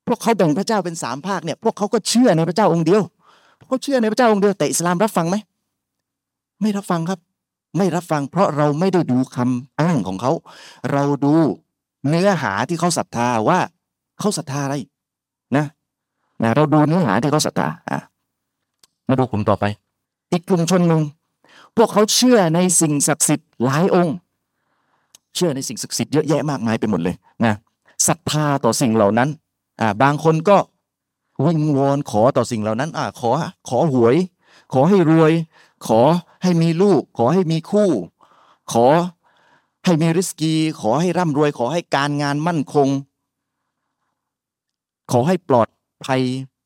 [0.08, 3.02] พวกเขาแบ่งพระเจ้าเป็นสามภาคเนี่ยพวกเขาก็เชื่อในพระเจ้าองค์เดียว
[3.68, 5.36] เขาเชื่อในพระเจ้าองค์เดียวแต่อิสลามรับฟังไหม
[6.62, 7.20] ไม่รับฟังครับ
[7.78, 10.32] ไม่รับฟัง เพราะเราไม่ได้ดูคำอ้างของเขา
[10.92, 11.34] เราดู
[12.08, 13.60] เนื้อหาที่เขาศรัทธาว่า
[14.20, 14.76] เขาศรัทธาอะไร
[15.56, 15.66] นะ
[16.42, 18.00] นะเราดูเนื้อหาที่เขาศรัทธาอะ
[19.08, 19.66] มาดูกลุ่มต่อไป
[20.32, 21.02] อีกกลุ่มชนหนึ่ง
[21.76, 24.16] พวกเขาเชื่อในสิ่งศักดิ์สิทธิ์หลายองค์
[25.36, 27.54] เชื่อในสิ่งศักดิ์สิทธิ์เยอะแยะมากมายไปหมดเลยนะ
[28.08, 29.30] ศรัทธาต่อสิ่งเหล่านั้น
[29.82, 30.58] อ่าบางคนก็
[31.46, 33.30] วิงวอนขอต่อสิ่งเหล่านั้นอ่าขอ
[33.70, 34.16] ขอหวย
[34.74, 35.32] ขอให้รวย
[35.88, 36.00] ขอ
[36.44, 37.90] ให้มีลูก ขอให้มีคู่
[38.72, 38.86] ขอ
[39.86, 42.88] ให้มีริสกี ขอให้ร่ำรวย ขอให้การงานมั่นคง
[45.12, 45.68] ขอให้ปลอด
[46.06, 46.22] ภัย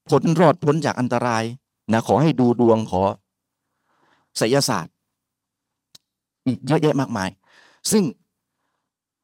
[0.10, 1.44] พ้นรอดพ้นจากอันตราย
[1.92, 3.02] นะขอให้ดูดวงขอ
[4.38, 4.94] ไสยศาสตร์
[6.46, 7.30] อีกเยอะแยะมากมาย
[7.92, 8.04] ซึ่ง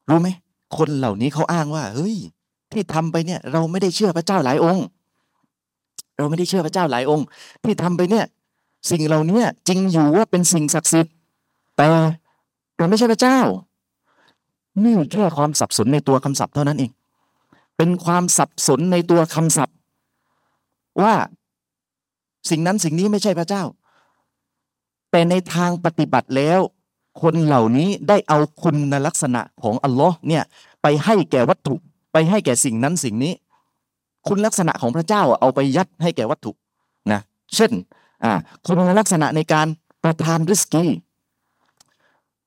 [0.09, 0.29] รู้ไหม
[0.77, 2.15] คนเหล่านี้เขาอ้างว่า เฮ้ย
[2.71, 4.85] ที่ทำไปเนี่ย เราไม่ได้เชื่อพระเจ้าหลายองค์
[6.17, 7.25] เราไม่ได้เชื่อพระเจ้าหลายองค์
[7.63, 8.25] ที่ทำไปเนี่ย
[8.89, 11.13] สิ่งเหล่านี้จริงอยู่ว่าเป็นสิ่งศักดิ์สิทธิ์
[11.75, 11.87] แต่
[12.75, 13.39] แต่ไม่ใช่พระเจ้า
[14.83, 16.91] นี่แค่ความสับสนในตัวคำศัพท์เท่านั้นเอง
[17.77, 19.75] เป็นความสับสนในตัวคำศัพท์
[21.01, 21.13] ว่า
[22.49, 23.63] สิ่งนั้นสิ่งนี้ไม่ใช่พระเจ้า
[25.11, 26.59] แต่ในทางปฏิบัติแล้ว
[27.21, 30.43] คนเหล่านี้ได้เอาคุณลักษณะของอัลลอฮ์เนี่ย
[30.81, 31.75] ไปให้แก่วัตถุ
[32.13, 33.33] ไปให้แก่สิ่งนั้นสิ่งนี้
[34.27, 36.51] คุณลักษณะของพระเจ้าเอาไปยัดให้แก่วัตถุ
[37.11, 37.21] นะ
[37.55, 37.71] เช่น
[38.23, 38.33] อ่า
[38.65, 39.67] คุณลักษณะในการ
[40.03, 40.83] ประทานริสกี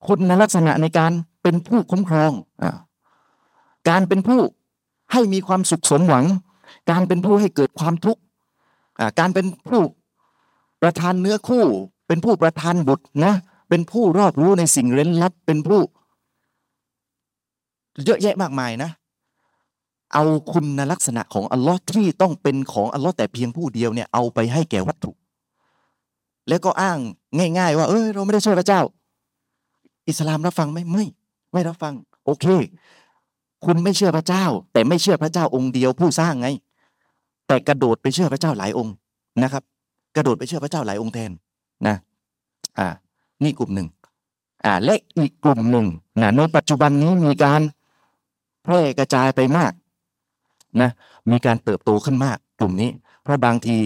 [0.06, 2.32] คุณลักษณะในการเป็นผู้คุ้มครอง
[2.62, 2.70] อ่า
[3.88, 4.40] การเป็นผู้
[5.12, 6.24] ให้มีความสุขสมหวัง
[6.90, 8.22] การเป็นผู้ให้เกิดความทุกข์
[9.18, 9.82] การเป็นผู้
[10.82, 11.64] ประทานเนื้อคู่
[12.06, 13.34] เป็นผู้ประทานบุตรนะ
[13.68, 15.80] เป็นผู้รอบรู้ในสิ่งเร้นลับเป็นผู้
[18.04, 18.90] เยอะแยะมากมายนะ
[20.12, 25.10] เอาคุณลักษณะของอัลลอฮ์ที่ต้องเป็นของอัลลอฮ์แต่เพียงผู้เดียวเนี่ยเอาไปให้แก่วัตถุ
[26.48, 26.98] แล้วก็อ้าง
[27.58, 28.80] ง่าย ๆ ว่า เอ้ยเราไม่ได้เชื่อพระเจ้า
[30.08, 31.04] อิสลามรับฟังไหมไม่
[31.52, 32.46] ไม่รับฟัง โอเค
[33.64, 36.48] คุณไม่เชื่อพระเจ้า แต่ไม่เชื่อพระเจ้าองค์เดียวผู้สร้างไง
[37.46, 38.94] แต่กระโดดไปเชื่อพระเจ้าหลายองค์
[39.42, 39.62] นะครับ
[40.16, 41.30] กระโดดไปเชื่อพระเจ้าหลายองค์แทน
[41.86, 41.96] นะ
[42.78, 42.88] อ่า
[43.42, 43.88] นี่กลุ่มหนึ่ง
[44.64, 45.86] อ่าและอีกกลุ่มหนึ่ง
[46.20, 47.60] นะในปัจจุบันนี้มีการ
[48.62, 49.72] แพร่กระจายไปมาก
[50.80, 50.90] นะ
[51.30, 52.90] มีการเติบโตขึ้นมากกลุ่มนี้
[53.22, 53.76] เพราะบางที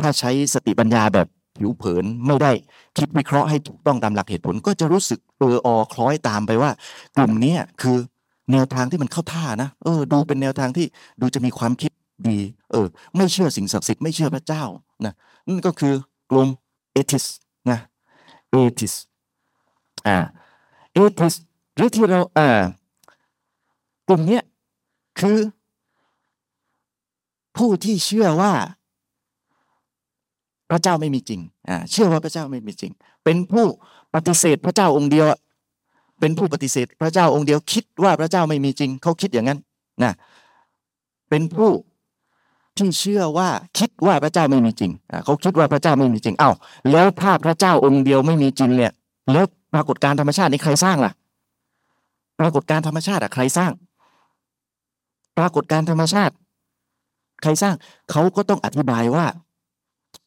[0.00, 2.52] ถ้าใช้สติปัญญาแบบ ผิวเผินไม่ได้
[2.98, 6.70] คิดวิเคราะห์ให้ถูกต้องตามหลักเหตุผล ก็จะรู้สึกเอออคล้อยตามไปว่า
[7.16, 7.96] กลุ่มนี้คือ
[8.52, 10.86] แนวทางที่มันเข้าท่านะเออ ดูเป็นแนวทางที่
[11.20, 11.90] ดูจะมีความคิด
[12.28, 12.38] ดี
[12.72, 12.86] เออ
[13.16, 14.64] ไม่เชื่อสิ่งศักดิ์สิทธิ์ไม่เชื่อพระเจ้า
[15.04, 15.14] นะ
[15.48, 15.94] นั่นก็คือ
[16.30, 16.48] กลุ่ม
[16.92, 17.24] เอทิส
[17.70, 17.78] นะ
[18.50, 18.94] เอทิส
[20.06, 20.16] อ่า
[20.92, 21.34] เอทิส
[21.76, 22.48] หรือที่เราอ่า
[24.08, 24.40] กลุ่มนี้
[25.20, 25.38] คือ
[27.56, 28.52] ผู้ที่เชื่อว่า
[30.72, 32.92] ระเจ้าไม่มีจริงอ่าเชื่อว่าพระเจ้าไม่มีจริง
[33.24, 33.66] เป็นผู้
[34.14, 35.26] ปฏิเสธพระเจ้าองค์เดียว
[36.20, 39.58] เป็นผู้ปฏิเสธพระเจ้าองค์เดียวคิดว่าพระเจ้าไม่มีจริง เขาคิดอย่างนั้น
[40.02, 40.12] นะ
[41.28, 41.70] เป็นผู้
[42.78, 44.90] ที่เชื่อว่าคิดว่าพระเจ้าไม่มีจริง
[45.24, 46.50] เขาคิดว่าพระเจ้าไม่มีจริง เอ้า
[46.92, 48.92] แล้วถ้าพระเจ้าองค์เดียวไม่มีจริงเนี่ย
[49.32, 51.12] แล้วปรากฏการธรรมชาตินี้ใครสร้างล่ะ
[52.40, 53.72] ปรากฏการธรรมชาติอะใครสร้าง
[55.38, 56.34] ปรากฏการธรรมชาติ
[57.42, 57.74] ใครสร้าง
[58.10, 59.26] เขาก็ต้องอธิบายว่า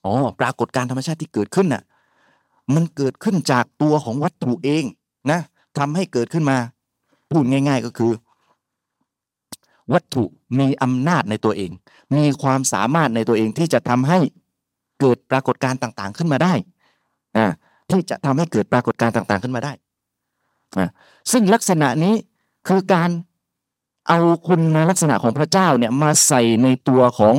[0.06, 1.84] อ๋อปรากฏการธรรมชาติที่เกิดขึ้นน่ะ
[2.74, 4.84] มันเกิดขึ้นจากตัวของวัตถุเอง
[5.32, 5.40] นะ
[5.78, 6.58] ทำให้เกิดขึ้นมา
[7.32, 8.12] พูดง่าย ๆก็คือ
[9.94, 10.24] วัตถุ
[10.60, 11.72] มีอำนาจในตัวเอง
[12.16, 14.20] มีความสามารถในตัวเองที่จะทำให้
[15.00, 16.54] เกิดปรากฏการณ์ต่าง ๆ ขึ้นมาได้
[17.38, 17.46] อ่า
[17.90, 19.74] ที่จะทำให้เกิดปรากฏการณ์ต่าง ๆ ขึ้นมาได้
[20.78, 20.88] อ่า
[21.32, 22.16] ซึ่งลักษณะนี้
[22.68, 23.10] คือการ
[24.08, 27.36] เอาคุณลักษณะของพระเจ้าเนี่ยมาใส่ในตัวของ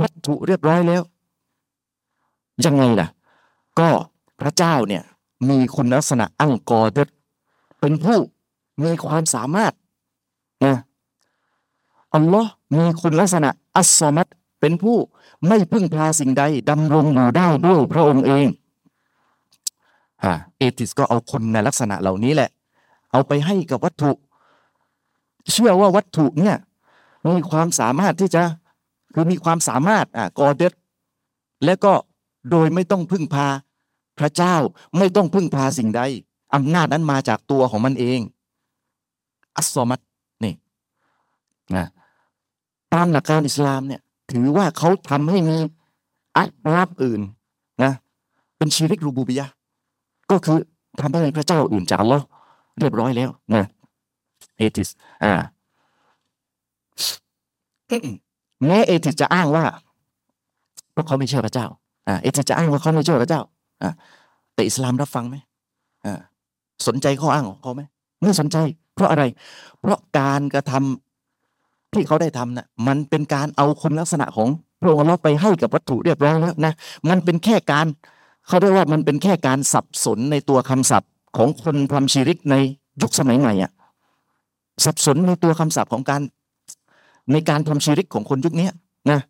[0.00, 1.02] วัตถุเรียบร้อยแล้ว
[2.64, 3.08] ยังไงล่ะ
[3.78, 3.88] ก็
[4.40, 5.02] พระเจ้าเนี่ย
[5.48, 6.92] มีคุณลักษณะอังกอร์
[7.80, 8.18] เป็นผู้
[8.82, 9.72] มีความสามารถ
[10.64, 10.76] นะ
[12.14, 14.26] อัลลอฮ์มีคุณลักษณะอัสซอมัต
[14.60, 14.96] เป็นผู้
[15.46, 18.46] ไม่พึ่งพาสิ่งใดดำรงอยู่ได้ด้วยพระองค์เอง
[20.24, 22.50] ฮะเอติสก็เอาคนในลักษณะเหล่านี้แหละ
[23.10, 24.12] เอาไปให้กับวัตถุ
[25.50, 26.56] เชื่อว่าวัตถุเนี่ย
[27.26, 28.42] มีความสามารถที่จะ
[29.14, 30.72] คือมีความสามารถอ่ากอเดต
[31.64, 31.92] และก็
[32.50, 33.46] โดยไม่ต้องพึ่งพา
[34.18, 34.56] พระเจ้า
[34.98, 36.02] ไม่ต้องพึ่งพาสิ่งใด
[36.54, 38.20] อำนาจนั้นมาจากตัวของมันเอง
[39.56, 40.00] อัสซอมัต
[40.44, 40.54] นี่
[41.76, 41.86] นะ
[42.94, 44.00] ตามหลักการอิสลามเนี่ย
[44.32, 45.56] ถือว่าเขาทำให้มี
[46.36, 47.20] อัลรับอื่น
[47.82, 47.92] นะ
[48.56, 49.46] เป็นชีริกรูบูบิยะ
[50.30, 50.58] ก็คือ
[51.00, 52.24] ทำให้พระเจ้าอื่นจากอัลลอฮ์
[52.78, 53.64] เรียบร้อยแล้วนะ
[54.56, 54.88] เอติส
[55.24, 55.32] อ่า
[58.66, 59.64] แม้เอติสจะอ้างว่า
[60.94, 61.66] พวกเขาไม่เชื่อพระเจ้า
[62.08, 63.42] อ่าเอติสจะอ้างว่าเขาไม่เชื่อพระเจ้า
[63.82, 63.90] อ่า
[64.54, 65.36] แต่อิสลามรับฟังไหม
[66.06, 66.20] อ่า
[66.86, 67.82] สนใจข้ออ้างของเขาไหม
[68.20, 68.56] ไม่สนใจ
[68.94, 69.24] เพราะอะไร
[69.80, 74.48] เพราะการกระทำที่เขาได้ทำนะ่ะมันเป็นการเอาคุณลักษณะของ
[74.80, 76.72] พระองค์เราไปให้กับวัตถุเรียบร้อยแล้วนะ
[77.08, 77.86] มันเป็นแค่การ
[78.46, 82.54] เขาเรียกว่ามันเป็นแค่การสับสนในตัวคำศัพท์ของคนทำชีริกใน
[83.02, 83.72] ยุคสมัยใหม่อะ
[84.84, 86.22] สับสนในตัวคำศัพท์ของการ
[87.32, 88.68] ในการทำชีริกของคนยุคนี้
[89.10, 89.20] นะ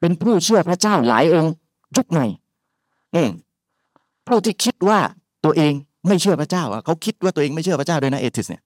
[0.00, 1.52] เป็นผู้เชื่อพระเจ้าหลายองค์
[1.96, 2.26] ยุคใหม่
[3.12, 3.30] เอง
[4.26, 5.00] ผู้ที่คิดว่า
[5.44, 5.72] ตัวเอง
[6.08, 8.62] ไม่เชื่อพระเจ้าอะเขาคิดว่าตัวเองไม่เชื่อพระเจ้าด้วยนะเอติสเนี่ย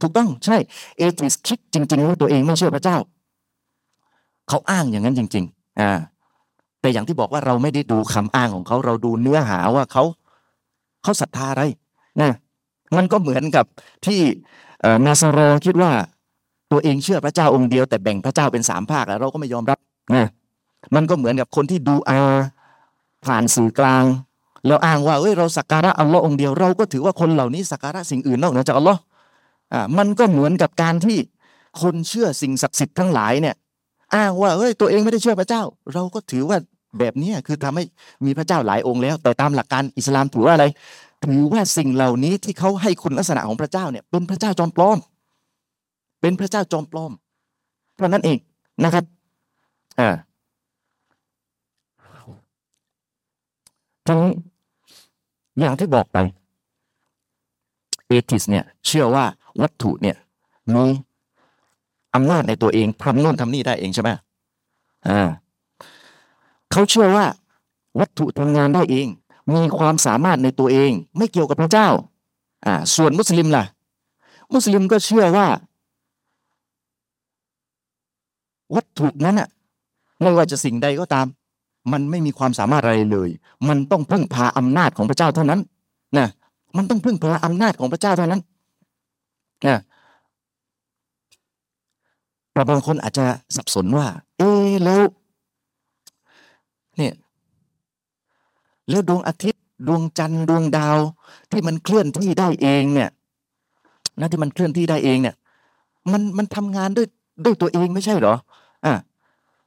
[0.00, 0.56] ถูกต้องใช่
[0.98, 2.96] เอติสคิดจริง ๆ ว่าตัวเองไม่เชื่อพระเจ้า
[4.48, 5.90] เขาอ้างอย่างนั้นจริง ๆอ่า
[6.80, 10.04] แต่อย่างที่บอกว่าเราไม่ได้ดูคำอ้างของเขาเราดูเนื้อหาว่าเขา
[11.02, 11.62] เขาศรัทธาอะไร
[12.20, 12.30] นะ
[12.96, 13.64] มันก็เหมือนกับ
[14.06, 14.20] ที่
[15.06, 15.90] นาซารอคิดว่า
[16.72, 19.78] ตัวเองเชื่อพระเจ้าองค์เดียวแต่แบ่งพระเจ้าเป็นสามภาคแล้วเราก็ไม่ยอมรับ
[20.14, 20.28] นะ
[20.94, 22.18] มันก็เหมือนกับคนที่ดูอา
[23.24, 24.04] ผ่านสื่อกลาง
[24.66, 29.00] แล้วอ้างว่าเอ้ยเราสักการะอัลลอฮ์องเดียวเราก็ถือว่าคนเหล่านี้สักการะสิ่งอื่นนอกเหนือจากอัลลอฮ์
[29.72, 31.18] อ่ามันก็เหมือนกับการที่
[31.82, 33.54] คนเชื่อสิ่งศักดิ์สิทธิ์ทั้งหลายเนี่ย
[34.14, 35.62] อ้างว่าเฮ้ยตัวเองไม่ได้เชื่อพระเจ้า
[35.92, 36.58] เราก็ถือว่า
[36.98, 37.84] แบบนี้คือทำให้
[38.24, 40.66] มีพระเจ้าหลายองค์แล้ว แต่ตามหลักการอิสลามถือว่าอะไร
[41.26, 44.98] ถือว่าสิ่งเหล่านี้ที่เขาให้คุณลักษณะของพระเจ้าเนี่ย เป็นพระเจ้าจอมปลอม
[46.20, 47.12] เป็นพระเจ้าจอมปลอม
[47.94, 48.38] เพราะนั้นเอง
[48.84, 49.04] นะครับ
[50.00, 50.08] อ่า
[54.08, 54.20] ทั้ง
[55.58, 56.18] อย่างที่บอกไป
[58.06, 59.24] เอทิสเนี่ยเชื่อว่า
[59.60, 60.16] วัตถุเนี่ย
[60.74, 60.84] มี
[62.14, 64.10] อำนาจในตัวเองทำโน่นทำนี่ได้เองใช่ไหม
[65.08, 65.20] อ่า
[66.70, 67.26] เขาเชื่อว่า
[68.00, 69.06] วัตถุทำงานได้เอง
[69.54, 71.88] มีความสามารถในตัวเอง ไม่เกี่ยวกับพระเจ้า
[72.66, 73.64] อ่า ส่วนมุสลิมล่ะ
[74.52, 75.46] มุสลิมก็เชื่อว่า
[78.74, 79.48] วัตถุนั้นอะ
[80.20, 81.26] ไม่ว่าจะสิ่งใดก็ตาม
[81.92, 83.30] มันไม่มีความสามารถอะไรเลย
[83.68, 85.60] มันต้องพึ่งพาอำนาจของพระเจ้าเท่านั้น
[86.18, 86.28] นะ
[86.76, 88.40] มันต้องพึ่งพาอำนาจของพระเจ้าเท่านั้น
[89.66, 89.78] นะ
[92.52, 93.24] แต่บางคนอาจจะ
[93.56, 94.06] สับสนว่า
[94.38, 94.50] เอ๊
[94.84, 95.02] แล้ว
[96.96, 97.14] เนี่ย
[98.90, 100.98] แล้วดวงอาทิตย์ดวงจันทร์ดวงดาว
[101.50, 103.10] ที่มันเคลื่อนที่ได้เองเนี่ย
[104.20, 105.34] นะที่มันเคลื่อนที่ได้เองเนี่ย
[106.12, 107.06] มันมันทำงานด้วย
[107.44, 108.34] ด้วยตัวเองไม่ใช่เหรอ
[108.86, 108.94] อะ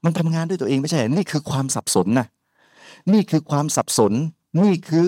[0.03, 2.27] มันทำงานด้วยตัวเองไม่ใช่ นี่คือความสับสนนะ
[3.13, 4.13] นี่คือความสับสน
[4.63, 5.05] นี่คือ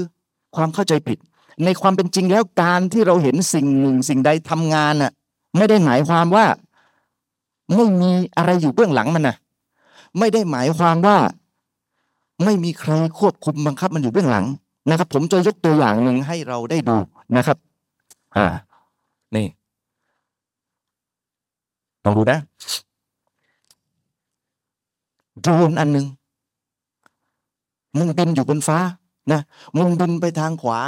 [0.56, 1.18] ความเข้าใจผิด
[1.64, 5.12] ในความเป็นจริงแล้วการที่เราเห็นสิ่งหนึ่งสิ่งใดทำงานน่ะ
[5.58, 6.46] ไม่ได้หมายความว่า
[7.76, 9.36] ไม่มีอะไรอยู่เบื้องหลังมันนะ
[10.20, 11.18] ไม่ได้หมายความว่า
[12.44, 14.46] ไม่มีใครควบคุมบังคับมันอยู่เบื้องหลัง
[14.90, 16.96] นะครับ ผมจะยกตัวอย่างหนึ่งให้เราได้ดู
[17.38, 17.58] นะครับ
[18.36, 18.46] อ่า
[19.36, 19.48] นี่
[22.04, 22.40] ลองดูนะ
[25.42, 26.08] โดรนอันหนึ่ง
[27.98, 28.80] มันบินอยู่บนฟ้า
[29.32, 29.42] นะ
[29.78, 30.80] มันบินไปทางขวา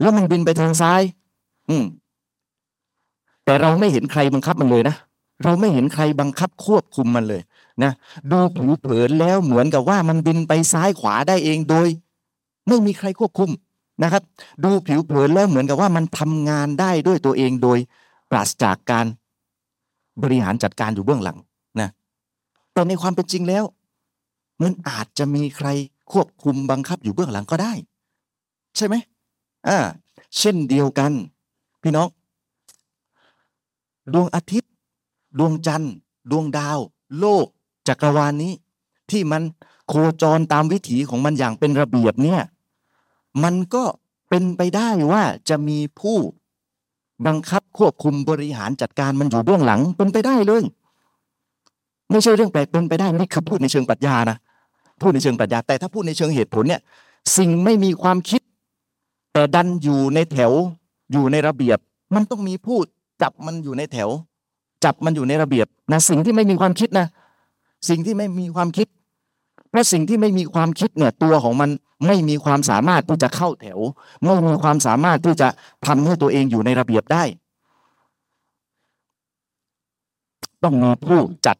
[0.00, 1.02] แล้วมันบินไปทางซ้าย
[1.68, 1.84] อืม
[3.44, 4.96] แต่เราไม่เห็นใครบังคับมันเลยนะ
[5.42, 7.42] เราไม่เห็นใครบังคับควบคุมมันเลย
[7.82, 7.92] นะ
[8.30, 11.88] ดูผิวเผินแล้วเหมือนกับว่ามันบินไปซ้ายขวาได้เองโดย
[12.68, 13.50] ไม่มีใครควบคุม
[14.02, 14.22] นะครับ
[14.64, 17.78] ดูผิวเผินแล้วเหมือนกับว่ามันทำงานได้ด้วยตัวเองโดย
[18.30, 19.06] ปราศจากการ
[20.22, 21.38] บริหารจัดการอยู่เบื้องหลัง
[22.74, 23.64] แต่ในความเป็นจริงแล้ว
[24.62, 25.68] มันอาจจะมีใคร
[26.12, 27.72] ควบคุมบังคับอยู่เบื้องหลังก็ได้
[28.76, 28.94] ใช่ไหม
[29.68, 29.78] อ่า
[30.38, 31.12] เช่นเดียวกัน
[31.82, 32.08] พี่น้อง
[34.12, 34.72] ดวงอาทิตย์
[35.38, 35.94] ดวงจันทร์
[36.30, 36.78] ดวงดาว
[37.18, 37.46] โลก
[37.88, 38.52] จักรวาลนนี้
[39.10, 39.42] ที่มัน
[39.88, 42.40] โคจรตามวิถีของมันอย่างเป็นระเบียบเนี่ย
[43.42, 43.84] มันก็
[44.28, 46.16] เป็นไปได้ว่าจะมีผู้
[47.26, 50.62] บังคับควบคุมบริหารจัดการมันอยู่เบื้องหลังเป็นไปได้เลย
[52.10, 54.36] ไม่ใช่เรื่องแปลกเป็นไปได้นี่คือพูดในเชิงปรัชญานะ
[55.00, 56.80] พูดในเชิงปรัชญา แต่ถ้าพูดในเชิงเหตุผลเนี่ย
[57.36, 58.42] สิ่งไม่มีความคิด
[59.32, 60.52] แต่ดันอยู่ในแถว
[61.12, 61.78] อยู่ในระเบียบ
[62.14, 62.78] มันต้องมีผู้
[63.22, 64.08] จับมันอยู่ในแถว
[64.84, 67.06] จับมันอยู่ในระเบียบนะสิ่งที่ไม่มีความคิดนะ
[67.88, 68.88] สิ่งที่ไม่มีความคิด
[69.70, 71.70] เพราะสิ่งที่ไม่มีความคิดเนี่ยตัวของมัน
[72.06, 73.78] ไม่มีความสามารถที่จะเข้าแถว
[74.24, 75.48] ไม่มีความสามารถที่จะ
[75.86, 77.24] ทำให้ตัวเองอยู่ในระเบียบได้
[80.62, 81.56] ต้องมีผู้จัด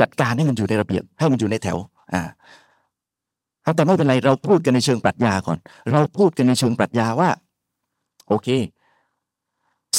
[0.00, 1.78] จัดการให้มันอยู่ในระเบียบ ให้มันอยู่ในแถว
[2.12, 2.22] อ่า
[3.76, 5.58] แต่ไม่เป็นไรเราพูดกันในเชิงปรัชญาก่อน
[5.92, 7.30] เราพูดกันในเชิงปรัชญาว่า
[8.28, 8.48] โอเค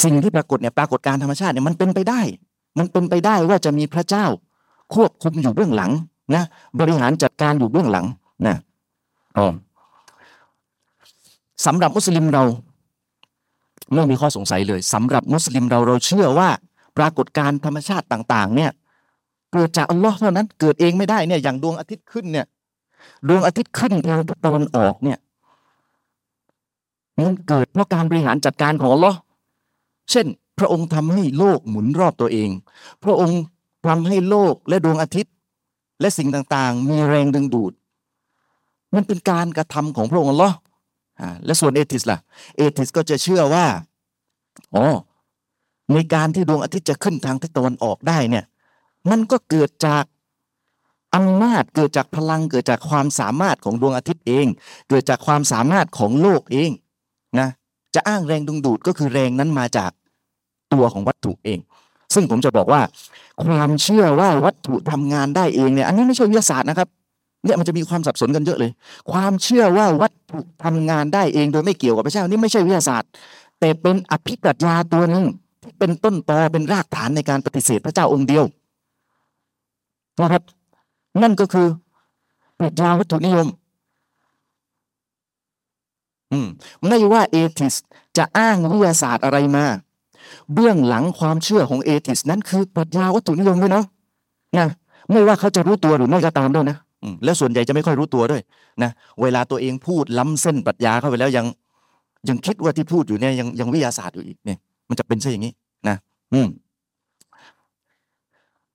[0.03, 2.21] สิ่งที่ปรากฏเนี่ยปรากฏการธรรมชาติเนี่ยมันเป็นไปได้
[2.77, 4.25] มันเป็นไปได้ว่าจะมีพระเจ้า
[4.95, 5.91] ควบคุมอยู่เบื้องหลัง
[6.35, 6.43] นะ
[6.79, 8.05] บริหารจัดการอยู่เบื้องหลัง
[8.47, 8.55] นะ
[9.37, 9.45] อ๋อ
[11.65, 12.43] สำหรับมุสลิมเรา
[13.93, 16.49] ไม่มีข้อสงสัยเลยสำหรับมุสลิมเราเราเชื่อว่า
[16.97, 18.71] ปรากฏการธรรมชาติต่าง ๆ เนี่ย
[19.53, 22.45] เกิดจากอัลลอฮ์เท่านั้น เกิดเองไม่ได้เนี่ย อย่างดวงอาทิตย์ขึ้นเนี่ย
[23.27, 25.19] ดวงอาทิตย์ขึ้นทางตะวันออกเนี่ย
[27.17, 29.17] มันเกิดเพราะการบริหารจัดการของอัลลอฮ์
[30.11, 30.25] เช่น
[30.59, 32.49] พระองค์ทำให้โลกหมุนรอบตัวเอง
[33.03, 33.39] พระองค์
[33.87, 35.33] ทำให้โลกและดวงอาทิตย์
[36.01, 37.73] และสิ่งต่างๆ มีแรงดึงดูด
[38.95, 40.57] มันเป็นการกระทำของพระองค์เหรอฮ์
[41.45, 42.19] และส่วนเอทิสล่ะ
[42.57, 43.65] เอทิสก็จะเชื่อว่า
[44.75, 44.85] อ๋อ
[45.93, 48.45] ในการที่ดวงอาทิตย์จะขึ้นทางทิศตะวันออกได้เนี่ย
[49.09, 50.03] มันก็เกิดจาก
[51.15, 54.45] อำนาจเกิดจากพลังเกิดจากความสามารถของดวงอาทิตย์เอง
[54.89, 56.71] เกิดจากความสามารถของโลกเอง
[57.39, 57.49] นะ
[57.95, 59.91] จะอ้างแรงดึงดูดก็คือแรงนั้นมาจาก
[60.73, 61.59] ตัวของวัตถุเอง
[62.13, 62.81] ซึ่งผมจะบอกว่า
[63.43, 66.87] ความเชื่อว่าวัตถุทำงานได้เองเนี่ยอันนี้ไม่ใช่วิทยาศาสตร์นะครับ
[67.43, 68.71] เนี่ยมันจะมีความสับสนกันเยอะเลย
[69.11, 73.09] ความเชื่อว่าวัตถุทำงานได้เอง โดยไม่เกี่ยวกับพระเจ้านี่ไม่ใช่วิทยาศาสตร์
[73.59, 75.25] แต่เป็นอภิปรัชญาตัวหนึ่ง
[75.63, 78.43] ที่เป็นต้นตอเป็นรากฐานในการปฏิเสธพระเจ้าองค์เดียว
[80.21, 80.43] นะครับ
[81.21, 81.67] นั่นก็คือ
[82.59, 83.47] ปรัชญาวัตถุนิยม
[86.31, 86.47] อม
[86.87, 87.75] ไม่ว่าเอทิส
[88.17, 89.65] จะอ้างวิทยาศาสตร์อะไรมา
[90.53, 93.85] เบื้องหลังความเชื่อของเอทิสนั้นคือปรัชญาวัตถุนิยมด้วยเนาะ
[94.57, 94.67] นะ
[95.11, 96.77] ไม่ว่าเขาจะรู้ตัวหรือไม่ก็ตามด้วยนะ
[97.23, 98.41] แล้วส่วนใหญ่จะไม่ค่อยรู้ตัวด้วย
[98.83, 98.91] นะ
[99.21, 101.45] เวลาตัวเองพูดล้ำเส้นปรัชญาเข้าไปแล้วยัง
[102.29, 104.57] ยังคิดว่าที่พูดอยู่เนี่ยยังยังวิทยาศาสตร์อยู่อีกเนี่ย
[104.89, 105.53] มันจะเป็นซะอย่างนี้
[105.87, 105.95] นะ
[106.33, 106.47] อืม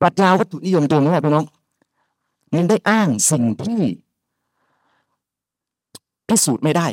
[0.01, 1.45] ปรัชญาวัตถุนิยมตัวนี้พี่น้อง
[2.53, 3.81] มันได้อ้างสิ่งที่
[6.27, 6.87] พิสูจน์ไม่ได้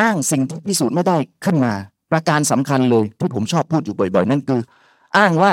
[0.00, 1.72] อ้างสิ่งที่พิสูจน์ไม่ได้ขึ้นมา
[2.10, 4.60] ประการสำคัญเลยที่ผมชอบพูดอยู่บ่อย ๆ นั่นคือ
[5.16, 5.52] อ้างว่า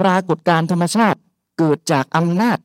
[0.00, 1.18] ปรากฏการธรรมชาติ
[1.58, 2.58] เกิดจากอำนาจ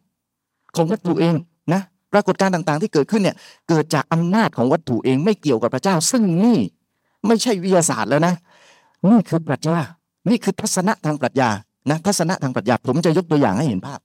[0.75, 1.35] ของวัตถุเอง
[1.73, 1.81] นะ
[2.13, 3.37] ปรากฏการต่างๆ ที่เกิดขึ้นเนี่ย
[3.69, 6.57] เกิดจากอำนาจของวัตถุเองไม่เกี่ยวกับพระเจ้า ซึ่งนี่
[7.25, 8.33] ไม่ใช่วิทยาศาสตร์แล้วนะ
[9.09, 9.83] นี่คือปรัชญา
[10.29, 11.49] นี่คือทัศนะทางปรัชญา
[11.89, 13.99] นะทัศนะทางปรัชญาผมจะยกตัวอย่างให้เห็นภาพ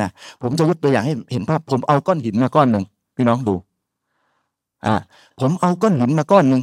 [0.00, 0.08] นะ
[0.42, 2.84] ผมจะยกตัวอย่างให้เห็นภาพ ผมเอาก้อนหินมาก้อนหนึ่ง
[3.16, 3.54] พี่น้องดู
[4.86, 4.94] อ่า
[5.40, 6.62] ผมเอาก้อนหินมาก้อนหนึ่ง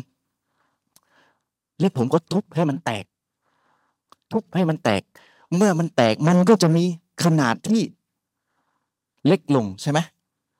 [1.80, 3.06] แล้วผมก็ทุบให้มันแตก
[4.32, 5.02] ทุบให้มันแตก
[5.56, 6.84] เมื่อมันแตกมันก็จะมี
[7.24, 7.82] ขนาดที่
[9.28, 10.00] เล็กลงใช่ไหม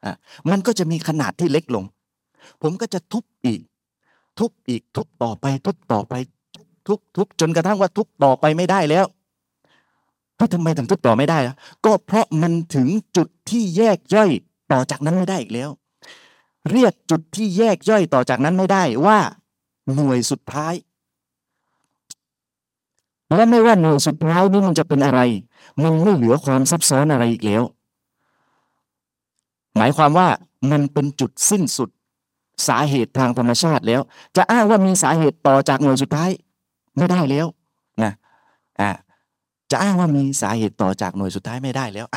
[0.04, 0.14] อ่า
[0.50, 1.84] มันก็จะมีขนาดที่เล็กลง
[2.62, 3.62] ผมก็จะทุบอีก
[4.40, 6.14] ทุบอีกทุบต่อไป ทุบต่อไป
[6.88, 9.06] ทุบทุบจนกระทั่งว่าทุบต่อไปไม่ได้แล้ว
[10.40, 11.56] ก็ทำไมถึงทุบต่อไม่ได้อะ
[11.86, 14.30] ก็เพราะมันถึงจุดที่แยกย่อย
[14.72, 15.70] ต่อจากนั้นไม่ได้อีกแล้ว
[16.72, 19.20] เรียกจุดที่แยกย่อยต่อจากนั้นไม่ได้ว่า
[19.96, 20.74] หน่วยสุดท้าย
[23.36, 25.20] และไม่ว่าหน่วยสุดท้ายนี้มันจะเป็นอะไร
[25.84, 27.64] มันไม่เหลือความซับซ้อนอะไรอีกแล้ว
[29.78, 30.28] หมายความว่า
[30.72, 31.90] มันเป็นจุดสิ้นสุด
[32.68, 34.02] สาเหตุทางธรรมชาติแล้ว
[34.36, 36.30] จะอ้างว่ามีสาเหตุต่อจากหน่วยสุดท้าย
[36.98, 37.48] ไม่ได้แล้ว
[38.04, 38.12] นะ
[38.82, 38.90] อ่า
[39.72, 42.08] จะอ้างว่ามีสาเหตุต่อจากหน่วยสุดท้ายไม่ได้แล้ว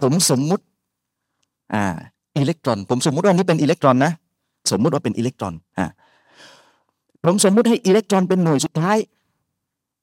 [0.00, 0.64] ผมสมมุติ
[1.74, 1.84] อ่า
[2.38, 4.12] อิเล็กตรอน ผมสมมุติว่านี่เป็นอิเล็กตรอนนะ
[4.70, 5.86] สมมุติว่าเป็นอิเล็กตรอนอ่า
[7.24, 8.98] ผมสมมุติให้อิเล็กตรอนเป็นหน่วยสุดท้าย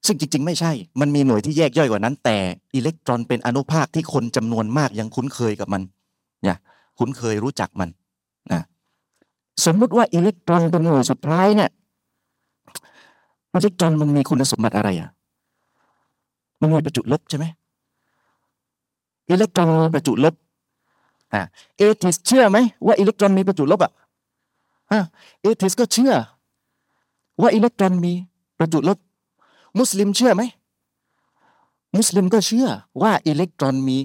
[0.06, 2.38] ซึ่งจริง ๆ ไม่ใช่ มันมีหน่วยที่แยกย่อยกว่านั้น แต่
[2.76, 5.82] อิเล็กตรอนเป็นอนุภาคที่คนจำนวนมากยังคุ้นเคยกับมัน
[6.44, 6.58] เนี่ย
[7.00, 7.90] คุ้นเคยรู้จักมัน
[8.52, 8.62] นะ
[9.66, 11.70] สมมุติว่าอิเล็กตรอนเป็นหน่วยสุดท้ายเนี่ย
[13.54, 15.10] อิเล็กตรอนมันมีคุณสมบัติอะไรอะ
[16.60, 17.46] มันมีประจุลบใช่ไหม
[19.30, 20.36] อิเล็กตรอนมีประจุลบ
[21.34, 21.42] อ่า
[21.78, 23.92] เอทิสเชื่อไหมว่าอิเล็กตรอนมีประจุลบอะ
[24.92, 25.02] ฮะ
[25.42, 26.14] เอทิสก็เชื่อ
[27.42, 28.14] ว่าอิเล็กตรอนมี
[28.60, 28.98] ประจุลบ
[29.80, 30.44] มุสลิมเชื่อไหม
[31.98, 32.68] มุสลิมก็เชื่อ
[33.02, 33.98] ว่าอิเล็กตรอนมี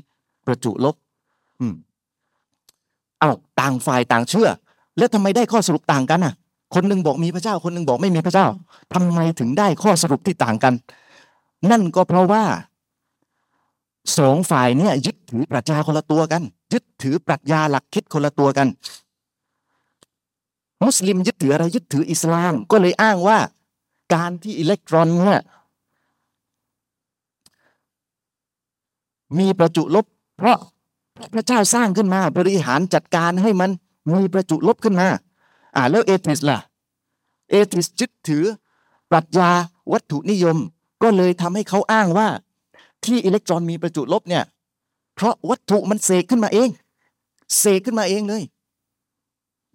[0.47, 0.97] ประจุลบ
[1.61, 1.75] อืม
[3.19, 3.31] เอา
[3.61, 4.49] ต่างฝ่ายต่างเชื่อ
[4.99, 6.35] แล้วทำไมได้ข้อสรุปต่างกันอะ
[6.75, 8.47] คนหนึ่งบอกมีพระเจ้า คนหนึ่งบอกไม่มีพระเจ้า
[8.95, 10.75] ทำไมถึงได้ข้อสรุปที่ต่างกัน
[11.71, 12.45] นั่นก็เพราะว่า
[14.19, 16.43] สองฝ่ายเนี่ยยึดถือปรัชญาคนละตัวกัน
[16.73, 18.69] ยึดถือปรัชญาหลักคิดคนละตัวกัน
[20.83, 23.39] มุสลิมยึดถืออะไรยึดถืออิสลาม ก็เลยอ้างว่า
[24.15, 25.43] การที่อิเล็กตรอนเนี่ย
[29.39, 30.07] มีประจุลบ
[30.37, 30.59] เพราะ
[31.33, 33.71] พระเจ้าสร้างขึ้นมา บริหารจัดการให้มัน
[34.13, 35.09] มีประจุลบขึ้นมา
[35.77, 36.59] อ่าแล้วเอทิสล่ะ
[37.51, 38.45] เอทิสยึดถือ
[39.11, 39.51] ปรัชญา
[39.93, 40.57] วัตถุนิยม
[41.03, 42.29] ก็เลยทำให้เขาอ้างว่า
[43.05, 44.45] ที่อิเล็กตรอนมีประจุลบเนี่ย
[45.15, 46.69] เพราะวัตถุมันเสกขึ้นมาเอง
[47.59, 48.43] เสกขึ้นมาเองเลย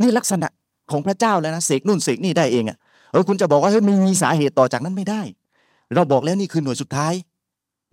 [0.01, 0.47] นี่ลักษณะ
[0.91, 2.77] ของพระเจ้าแล้วนะเสกนู่นเสกนี่ได้เองอะ่ะ
[3.11, 5.21] เออคุณจะบอกว่าเฮ้ยมีสาเหตุต่อจากนั้นไม่ได้
[5.93, 7.13] เราบอกแล้วนี่คือหน่วยสุดท้าย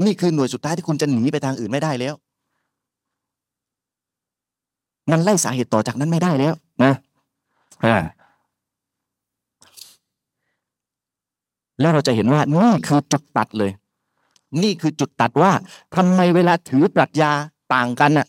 [0.06, 2.14] นี่คือหน่วยสุดท้ายที่คุณจะหนีไปทางอื่นไม่ได้แล้ว
[5.10, 6.54] มันไล่สาเหตุต่อจากนั้นไม่ได้แล้ว
[6.84, 6.94] นะ
[7.84, 7.96] อ่า
[11.80, 13.70] แล้วเราจะเห็นว่านี่คือจุดตัดเลย
[14.62, 15.52] นี่คือจุดตัดว่า
[15.94, 17.30] ทำไมเวลาถือปรัชญา
[17.74, 18.26] ต่างกันน่ะ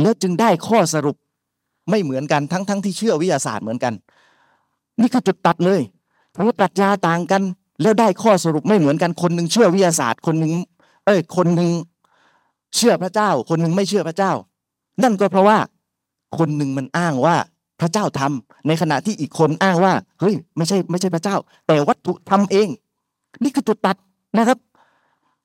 [0.00, 1.16] แล้วจึงได้ข้อสรุป
[1.90, 3.94] ไม่เหมือนกันทั้งทั้งที่เชื่อวิทยาศาสตร์เหมือนกัน
[5.00, 5.80] นี่คือจุดตัดเลย
[6.36, 7.42] ถือปรัชญาต่างกัน
[7.82, 10.52] แล้วได้ข้อสรุปไม่เหมือนกันคนหนึ่งเชื่อวิทยาศาสตร์ คนหนึ่ง
[11.06, 11.70] เอ้ยคนหนึ่ง
[12.76, 14.32] เชื่อพระเจ้า คนหนึ่งไม่เชื่อพระเจ้า
[15.02, 15.58] นั่นก็เพราะว่า
[16.38, 17.36] คนหนึ่งมันอ้างว่า
[17.80, 22.68] พระเจ้าทำในขณะที่อีกคนอ้างว่าเฮ้ยไม่ใช่ไม่ใช่พระเจ้า แต่วัตถุทำเอง
[23.42, 23.96] นี่คือจุดตัด
[24.38, 24.58] นะครับ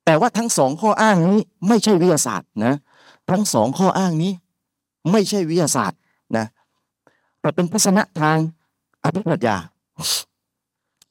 [0.06, 2.76] แต่ว่าทั้งสองข้ออ้างนี้ไม่ใช่วิทยาศาสตร์นะ
[3.32, 4.32] ทั้งสองข้ออ้างนี้
[5.12, 6.00] ไม่ใช่วิทยาศาสตร์
[6.38, 6.46] นะ
[7.42, 8.38] แต่เป็นทัศนะทาง
[9.04, 9.56] อภิปรัชญา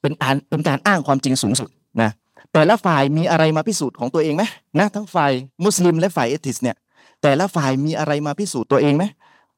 [0.01, 1.69] เป็นการเป็นการอ้างความจริงสูงสุด
[2.01, 2.09] นะ
[2.53, 4.43] แต่ละฝ่ายมีอะไรมาพิสูจน์ของตัวเองไหม
[4.79, 5.31] นะทั้งฝ่าย
[5.63, 6.75] มุสลิมและฝ่ายเอติสเนี่ย
[7.21, 9.03] แต่ละฝ่ายมีอะไรมาพิสูจน์ตัวเองไหม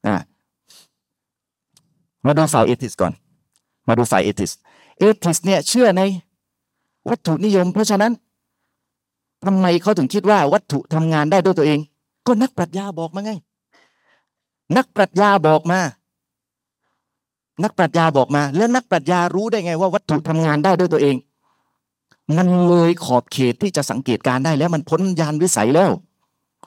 [0.06, 0.14] อ่า
[2.26, 3.12] มาดูฝ่ายเอติสก่อน
[3.88, 4.52] มาดูฝ่ายเอติส
[4.98, 6.02] เอติสเนี่ยเชื่อใน
[7.08, 8.12] วัตถุนิยม เพราะฉะนั้น
[9.44, 11.78] ทำไมเขาถึงคิดว่าวัตถุทำงานได้ด้วยตัวเอง
[12.26, 13.32] ก็นักปรัชญาบอกมาไง
[14.76, 15.80] นักปรัชญาบอกมา
[17.62, 21.16] นักปรัชญาบอกมา แล้วนักปรัชญารู้ได้ไงว่าวัตถุทำงานได้ด้วยตัวเอง
[22.36, 25.90] มันเลยขอบเขตที่จะสังเกตการได้แล้วมันพ้นยานวิสัยแล้ว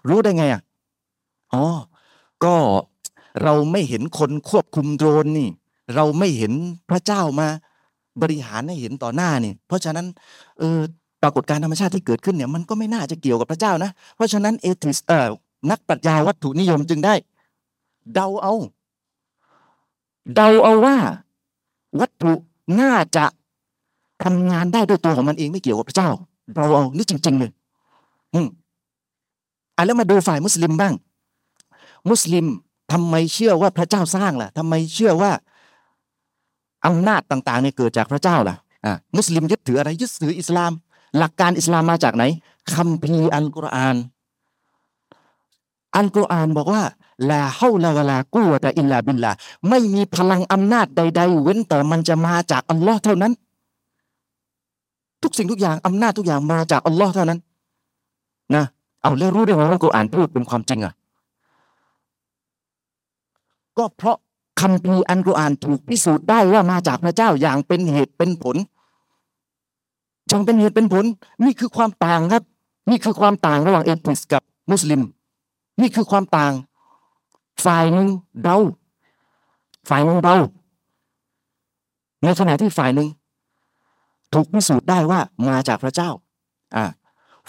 [0.10, 0.62] รู้ได้ไงอะ
[1.54, 1.64] อ๋อ
[2.44, 2.54] ก็
[3.44, 5.50] เราไม่เห็นคนควบคุมโดรนนี่
[5.96, 6.54] เราไม่เห็น
[6.90, 7.48] พระเจ้ามา
[8.22, 10.06] บริหารให้เห็นต่อหน้านี่ เพราะฉะนั้น
[10.60, 10.80] เออ
[11.22, 15.30] ปรากฏการธรรมชาติที่เกิดขึ้นเนี่ยมันก็ไม่น่าจะเกี่ยวกับพระเจ้านะ เพราะฉะนั้นเอทิสเอ่อ
[15.72, 17.16] นักปรัชญาวัตถุนิยมจึงได้
[18.14, 18.54] เดาเอา
[20.36, 20.98] เดาเอาว่า
[22.00, 22.34] วัตถุ
[22.80, 23.26] น่าจะ
[24.24, 26.10] ทำงานได้ด้วยตัวของมันเองไม่เกี่ยวกับพระเจ้า
[26.56, 27.52] เดาเอานี่จริงๆเลย
[28.34, 28.48] อืม
[29.76, 30.94] อะแล้วมาดูฝ่ายมุสลิมบ้าง
[32.10, 32.46] มุสลิม
[32.92, 35.32] ทำไมเชื่อว่าพระเจ้าสร้างล่ะทำไมเชื่อว่า
[36.86, 38.56] อำนาจต่างๆเนี่ยเกิดจากพระเจ้าล่ะ
[38.86, 40.72] อะมุสลิมยึดถืออะไรยึดถืออิสลาม
[41.18, 42.24] หลักการอิสลามมาจากไหน
[42.74, 43.96] คัมภีร์อัลกุรอาน
[45.96, 46.84] อัลกุรอานบอกว่า
[47.30, 49.32] ลาเฮาลาวะลากูวะตะอิลลาบิลลา
[49.70, 53.34] ไม่มีพลังอำนาจใด ๆ เว้นแต่มันจะมาจากอัลลอฮ์เท่านั้น
[55.24, 57.40] ทุกสิ่งทุกอย่างอำนาจทุกอย่างมาจากอัลลอฮ์เท่านั้น
[58.56, 58.66] นะ
[59.02, 60.94] เอาแล้วรู้ได้ไงว่าอัลกุรอานพูดเป็นความจริงอะ
[63.78, 64.18] ก็เพราะ
[64.60, 68.56] คัมภีอันกุรอานถูกพิสูจน์ได้ว่ามาจากพระเจ้าอย่างเป็นเหตุเป็นผล
[70.32, 71.06] จงเป็นเหตุเป็นผล
[71.46, 72.44] นี่คือความต่างครับ
[72.90, 75.02] นี่คือความต่างระหว่างเอทิสกับมุสลิม
[75.82, 76.54] นี่คือความต่าง
[77.66, 78.08] ฝ่ายหนึ่ง
[78.44, 78.58] เดา
[79.90, 80.36] ฝ่ายหนึ่งเดา
[82.24, 83.08] ในขณะที่ฝ่ายหนึ่ง
[84.34, 86.10] ถูกพิสูจน์ได้ว่ามาจากพระเจ้า
[86.76, 86.86] อ่า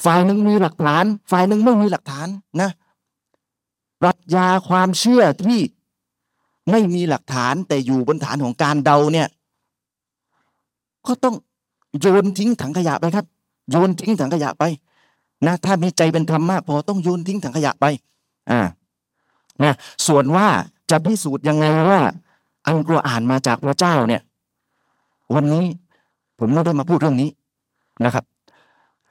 [0.05, 2.29] ฝ่ายหนึ่งมีหลักฐาน ฝ่ายหนึ่งไม่มีหลักฐาน
[2.61, 2.70] นะ
[4.01, 5.59] ปรัชญาความเชื่อที่
[6.70, 9.28] ไม่มีหลักฐานแต่อยู่บนฐานของการเดาเนี่ย
[11.06, 11.34] ก็ต้อง
[12.00, 13.26] โยนทิ้งถังขยะไปครับ
[13.70, 14.64] โยนทิ้งถังขยะไป
[15.46, 17.86] นะ ถ้ามีใจเป็นธรรมมากพอต้องโยนทิ้งถังขยะไป
[18.50, 18.60] อ่า
[19.62, 19.74] นะ
[20.06, 20.46] ส่วนว่า
[20.90, 22.00] จะพิสูจน์ยังไงว่า
[22.66, 24.22] อัลกุรอ่านมาจากพระเจ้าเนี่ย
[25.34, 25.64] วันนี้
[26.38, 27.30] ผมไม่ได้มาพูดเรื่องนี้
[28.04, 28.24] นะครับ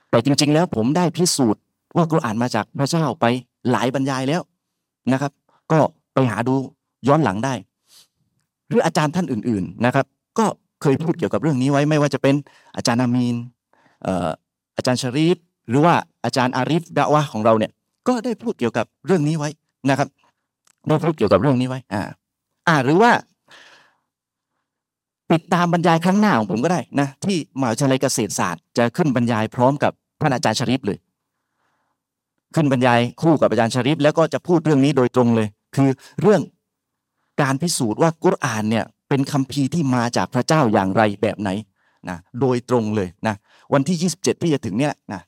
[0.10, 1.62] แต่จริง ๆ แล้วผมได้พิสูจน์
[1.96, 3.26] ว่ากุรอ่านมาจากพระเจ้าไป
[3.72, 4.42] หลายบรรยายแล้ว
[5.12, 5.32] นะครับ
[5.72, 5.80] ก็
[6.14, 6.56] ไปหาดู
[7.08, 7.54] ย้อนหลังได้
[8.68, 10.06] หรืออาจารย์ท่านอื่น ๆนะครับ
[10.40, 10.46] ก็
[10.82, 12.36] เคยพูดเกี่ยวกับเรื่องนี้ไว้ไม่ว่าจะเป็น
[12.76, 13.36] อาจารย์อามีน
[14.78, 15.38] อาจารย์ชรีฟ
[15.70, 15.94] หรือว่า
[16.26, 17.72] อาจารย์อาริฟดาวะของเราเนี่ย
[18.08, 19.50] ก็ได้พูดเกี่ยวกับเรื่องนี้ไว้
[19.90, 20.08] นะครับ
[20.88, 22.02] ได้พูดเกี่ยวกับเรื่องนี้ไว้ อ่า
[22.68, 23.12] อ่า หรือว่า
[25.32, 29.92] ติดตามบรรยายครั้งหน้าของผมก็ได้นะที่มหาวิทยาลัยเกษตรศาสตร์จะขึ้นบรรยายพร้อมกับ
[30.22, 30.98] ท่านอาจารย์ชริฟเลย
[32.56, 35.90] ขึ้นบรรยายคู่กับอาจารย์ชริฟแล้วก็จะพูดเรื่องนี้โดยตรงเลย คือ
[36.22, 36.42] เรื่อง
[37.42, 41.50] การพิสูจน์ว่ากุรอานเนี่ยเป็นคัมภีร์ที่มาจากพระเจ้าอย่างไรแบบไหน
[42.10, 43.36] นะโดยตรงเลยนะ
[43.74, 45.22] วันที่ 27 ที่จะถึงเนี่ยนะ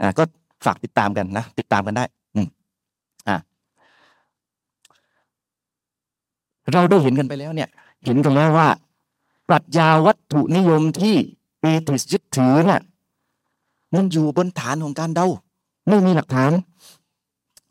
[0.00, 0.22] อ่าก็
[0.64, 2.48] ฝากติดตามกันนะติดตามกันได้อืม
[3.28, 3.36] อ่า
[6.72, 7.68] เราได้เห็นกันไปแล้วเนี่ย
[8.04, 8.68] เห็นกันแล้วว่า
[9.48, 11.16] ปรัชญาวัตถุนิยมที่
[11.60, 12.80] เอติสยึดถือเนี่ย
[13.94, 15.26] มันอยู่บนฐานของการเดา
[15.88, 16.50] ไม่มีหลักฐาน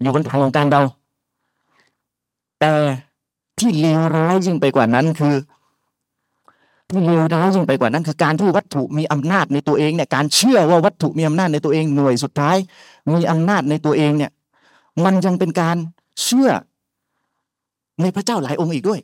[0.01, 0.81] อยู่บนฐานของการเดา
[2.59, 2.71] แต่
[3.59, 5.35] ที่เลวร้ายยิ่งไปกว่านั้นคือ
[6.89, 12.57] ที่เลวร้ายยิ่งไปกว่านั้น คือการที่วัตถุมีอำนาจในตัวเองเนี่ยการเชื่อว่าวัตถุมีอำนาจในตัวเองหน่วยสุดท้าย
[13.13, 14.31] มีอำนาจในตัวเองเนี่ย
[15.05, 15.77] มันยังเป็นการ
[16.23, 16.49] เชื่อ
[18.01, 18.99] ในพระเจ้าหลายองค์อีกด้วย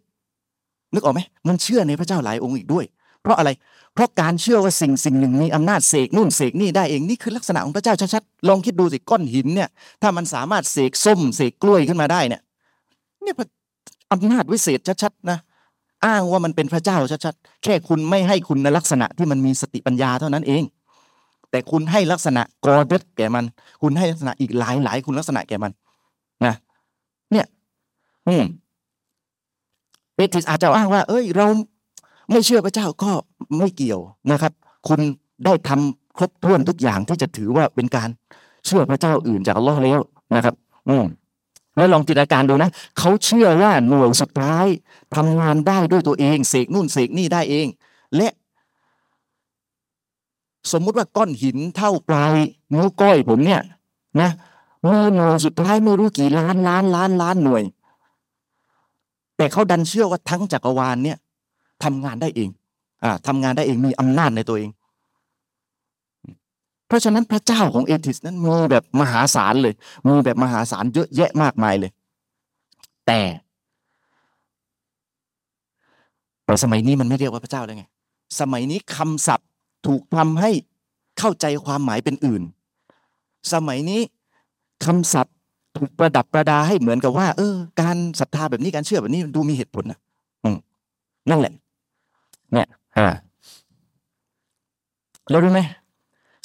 [0.94, 2.86] นึกออกไหมมันเชื่อในพระเจ้าหลายองค์อีกด้วย
[3.22, 3.50] เพราะอะไร
[3.94, 9.70] เพราะการเชื่อว่าสิ่งสิ่งหนึ่งมีอำนาจเสกนู่นเสกนี่ได้เองนี่คือลักษณะของพระเจ้าชัดๆลองคิดดูสิก้อนหินเนี่ย
[10.02, 12.42] ถ้ามันสามารถเสกส้มเสกกล้วยขึ้นมาได้เนี่ย
[13.24, 13.36] เนี่ย
[14.12, 15.38] อำนาจวิเศษชัดๆนะ
[16.06, 20.64] อ้างว่ามันเป็นพระเจ้าชัดๆแค่คุณไม่ให้คุณลักษณะที่มันมีสติปัญญาเท่านั้นเอง
[21.52, 23.46] แต่คุณให้ลักษณะกอเดแก่มัน
[23.82, 25.72] คุณให้ลักษณะอีกหลายหลายคุณลักษณะแก่มัน
[26.46, 26.56] นะ
[27.32, 27.46] เนี่ย
[28.28, 28.44] อืม
[30.16, 31.48] เปติสอาจจะอ้างว่า เอ้ย เรา
[32.32, 33.12] ไม่เชื่อพระเจ้าก็
[33.58, 34.00] ไม่เกี่ยว
[34.32, 34.54] นะครับ
[34.88, 35.00] คุณ
[35.46, 38.10] ได้ทำครบถ้วนทุกอย่างที่จะถือว่าเป็นการ
[38.66, 40.00] เชื่อพระเจ้าอื่นจากอัลลอฮ์แล้ว
[40.36, 40.56] นะครับ
[40.90, 41.06] อืม
[41.80, 44.66] แล้วลองจินตนาการดูนะเขาเชื่อว่าหน่วยสุดท้าย
[45.16, 47.68] ทำงานได้ด้วยตัวเองเสกนู่นเสกนี่ได้เอง
[48.16, 48.32] และ
[50.72, 52.36] สมมุติว่าก้อนหินเท่าปลาย
[52.74, 53.62] นิ้วก้อยผมเนี่ย
[54.22, 54.30] นะ
[54.82, 57.64] เมีหน่วยสุดท้ายไม่รู้กี่ล้านล้านล้านล้านหน่วย
[59.38, 61.18] แต่เขาดันเชื่อว่าทั้งจักรวาลเนี่ย
[61.84, 62.50] ทำงานได้เอง
[63.04, 64.70] อ่าทำงานได้เองมีอำนาจในตัวเอง
[66.90, 69.74] เพราะฉะนั้นพระเจ้าของเอทิสนั้นมีแบบมหาศาลเลย
[70.08, 71.92] มีแบบมหาศาลเยอะแยะมากมายเลย
[73.08, 73.20] แต่
[76.46, 77.86] แต่สมัยนี้มันไม่เรียกว่าพระเจ้าแล้วไง
[78.40, 79.48] สมัยนี้คำศัพท์
[79.88, 80.52] ถูกทำให้
[81.20, 82.44] เข้าใจความหมายเป็นอื่น
[83.54, 84.02] สมัยนี้
[84.86, 85.36] คำศัพท์
[85.78, 90.00] ถูกประดับประดาให้เหมือนกับว่า เออ การศรัทธาแบบนี้การเชื่อแบบนี้ดูมีเหตุผลนะ
[90.44, 90.58] อืม
[91.30, 91.54] นั่นแหละ
[92.54, 92.68] เนี่ย
[92.98, 93.08] อ่า
[95.30, 95.62] แล้วรู้ไหม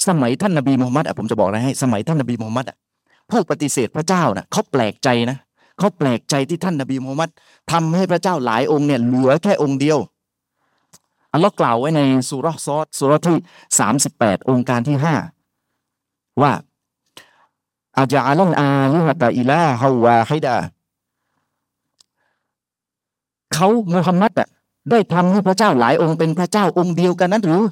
[0.08, 2.76] สมัยท่านนบีมูฮัมมัดอะผมจะบอกอะไรให้สมัยท่านนบีมูฮัมมัดอะ
[3.30, 5.38] ผู้ปฏิเสธพระเจ้านะเขาแปลกใจนะ
[5.78, 7.30] เขาแปลกใจที่ท่านนบีมูฮัมมัด
[7.72, 9.98] ทำให้พระเจ้าหลายองค์เนี่ยเหลือแค่องค์เดียว
[11.32, 13.38] อัลลอฮ์กล่าวไว้ในสุรซอดสุรที่
[13.78, 15.14] สามสิบแปดองค์การที่ห้า
[16.42, 16.52] ว่า
[17.98, 20.56] อาจาลันอาลิฮะตาอิลาฮาวาฮิดา
[23.54, 24.48] เขามุฮัมมัดอะ
[24.90, 27.62] ได้ทำให้พระเจ้าหลายองค์เป็นพระเจ้าองค์เดียวกันนั้นหรือ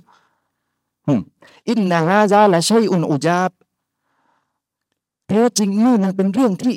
[1.68, 3.50] อินนาฮาซาละชัยอุนอุจาบ
[5.28, 6.74] แท้จริงนี่มันเป็นเรื่องที่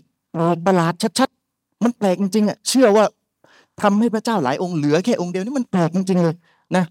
[0.66, 3.06] ประหลาดชัดๆ มันแปลกจริงๆอะเชื่อว่า
[3.82, 6.36] ทำให้พระเจ้าหลายองค์เหลือแค่องค์เดียวนี่มันแปลกจริงๆเลย
[6.76, 6.84] นะ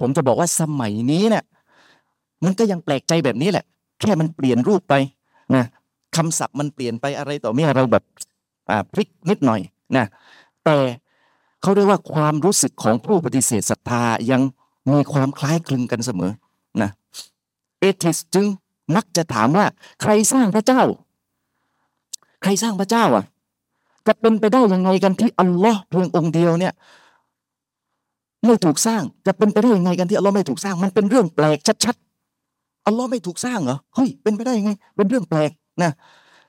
[0.00, 1.44] ผมจะบอกว่าสมัยนี้เนี่ย
[2.44, 3.64] มันก็ยังแปลกใจแบบนี้แหละ
[4.00, 4.94] แค่มันเปลี่ยนรูปไป
[5.54, 5.64] นะ
[6.16, 8.04] คำศัพท์มันเปลี่ยนไปอะไรต่อเมื่อเราแบบ
[8.92, 9.60] พลิกนิดหน่อย
[9.96, 10.06] นะ
[10.64, 10.76] แต่
[11.62, 14.42] เขาเรียกว่าความรู้สึกของผู้ปฏิเสธศรัทธายัง
[14.90, 16.32] มีความคล้ายคลึงกันเสมอ
[16.82, 16.90] นะ
[17.78, 18.46] เอทิสจึง
[18.96, 19.66] มักจะถามว่า
[20.02, 20.82] ใครสร้างพระเจ้า
[22.42, 23.24] ใครสร้างพระเจ้าอะ
[24.06, 26.74] จะเป็นไปได้ยังไงกันที่อัลลอฮ์เพียงองค์เดียวเนี่ย
[28.44, 35.50] ไม่ถูกสร้างจะเป็นไปได้ยังไงกันที่อัลลอฮ์ไม่ถูกสร้าง มันเป็นเรื่องแปลกชัดๆอัลลอฮ์ไม่ถูกสร้างเหรอเฮ้ยเป็นไปได้ยังไง เป็นเรื่องแปลก
[35.82, 35.90] นะ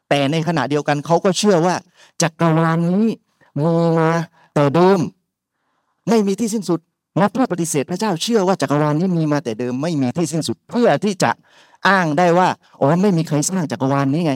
[0.09, 1.75] แต่ในขณะเดียวกันเขาก็เชื่อว่า
[2.21, 3.09] จักรวาลนี้
[3.57, 3.63] มี
[3.99, 4.09] มา
[4.53, 4.99] แต่เดิม
[6.09, 6.79] ไม่มีที่สิ้นสุด
[7.19, 11.31] นับผู้ปฏิเสธพระเจ้าเชื่อว่าจักรวาลนี้มีมาแต่เดิมไม่มีที่สิ้นสุด เพื่อที่จะ
[11.87, 12.47] อ้างได้ว่า
[12.81, 14.33] อ๋อไม่มีใครสร้างจักรวาลนี้ไง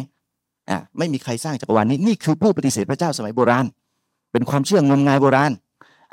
[0.70, 3.66] อะไม่มีใครสร้างจักรวาลนี้นี่คือผู้ปฏิเสธพระเจ้าสมัยโบราณ
[4.32, 5.52] เป็นความเชื่องมงายโบราณ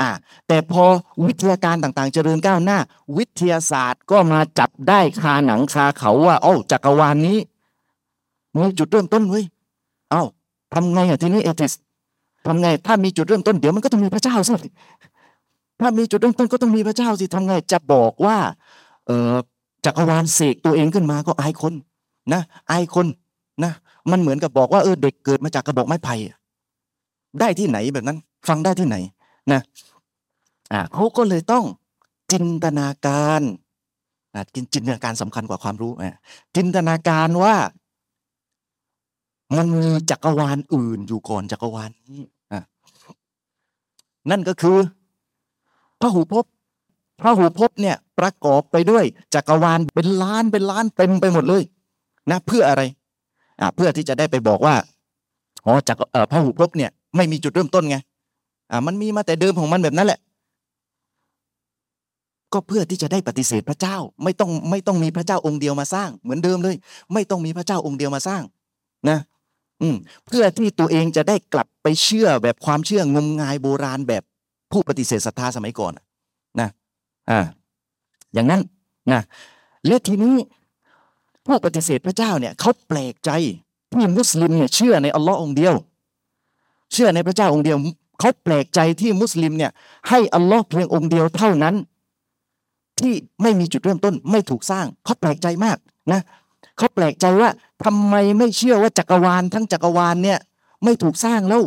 [0.01, 0.11] อะ
[0.49, 0.85] แต่พอ
[1.27, 2.79] วิทยาการต่างๆ เจริญก้าวหน้า
[3.17, 7.39] วิทยาศาสตร์ก็มาจับได้คาหนังคาเขาว่าโอ้จักรวาลนี้
[8.55, 9.45] มีจุดเริ่มต้นเว้ย
[10.11, 10.23] เอ้า
[10.75, 11.73] ทำไงอะทีนี้เอติส
[12.47, 14.53] ทำไงถ้ามีจุดเริ่มต้นเดี๋ยวมันก็ต้องมีพระเจ้าสิ
[15.81, 18.37] ถ้ามีจุดเริ่มต้นก็ต้องมีพระเจ้าสิทำไงจะบอกว่า
[19.07, 19.35] เออ
[19.85, 21.75] จักรวาลเสกตัวเองขึ้นมาก็อายคน
[22.33, 23.07] นะอายคน
[23.65, 23.73] นะ
[24.11, 26.15] มันเหมือนกับบอกว่าเออเด็กเกิดมาจากกระบอกไม้ไผ่
[27.41, 28.19] ได้ที่ไหนแบบนั้น
[28.49, 28.97] ฟังได้ที่ไหน
[29.53, 29.61] นะ
[30.73, 31.65] อ่าเขาก็เลยต้อง
[32.33, 33.43] จินตนาการ
[34.35, 36.17] อ่าจินตนาการสำคัญกว่าความรู้อ่า
[36.57, 37.55] จินตนาการว่า
[39.57, 42.23] มันมีจักรวาลอื่นอยู่ก่อนจักรวาลนี้
[42.53, 42.63] อ่า
[44.31, 44.77] นั่นก็คือ
[46.01, 46.45] พระหูพบ
[47.21, 51.63] พระหูพบเนี่ยประกอบไปด้วยจักรวาลเป็นล้านเป็นล้านเต็มไปหมดเลย
[52.31, 52.83] นะเพื่ออะไร
[53.61, 54.75] อ่าเพื่อที่จะได้ไปบอกว่า
[55.67, 57.97] อ๋อจักรพระหูพบเนี่ยไม่มีจุดเริ่มต้นไง
[58.71, 60.21] อ่ามันมีมาแต่เดิมของมันแบบนั้นแหละ
[62.53, 66.77] ก็เพื่อที่จะได้ปฏิเสธพระเจ้า ไม่ต้องไม่ต้องมีพระเจ้าองค์เดียวมาสร้าง เหมือนเดิมเลย
[67.13, 68.43] ไม่ต้องมีพระเจ้าองค์เดียวมาสร้าง
[69.09, 69.19] นะ
[69.83, 74.23] อืมเพื่อที่ตัวเองจะได้กลับไปเชื่อแบบความเชื่องมงายโบราณแบบ
[74.73, 75.93] ผู้ปฏิเสธศรัทธาสมัยก่อน
[76.61, 76.69] นะ
[77.31, 77.41] อ่า
[78.35, 78.63] อย่างนั้น
[79.13, 79.21] นะ
[79.87, 80.37] และทีนี้
[81.47, 83.31] ผู้ปฏิเสธพระเจ้าเนี่ยเขาแปลกใจ
[83.93, 85.75] ที่มุสลิมเนี่ยเชื่อในอัลลอฮ์องเดียว
[86.93, 87.77] เชื่อในพระเจ้าองค์เดียว
[88.21, 89.71] เขาแปลกใจที่มุสลิมเนี่ย
[90.09, 91.75] ให้อัลลอฮ์เพียงองค์เดียวเท่านั้น
[93.01, 95.79] ที่ไม่มีจุดเริ่มต้นไม่ถูกสร้างเขาแปลกใจมาก
[96.13, 96.21] นะ
[96.77, 97.51] เขาแปลกใจว่า
[97.85, 100.39] ทำไมไม่เชื่อว่าจักรวาลทั้งจักรวาลเนี่ย
[100.85, 101.63] ไม่ถูกสร้างแล้ว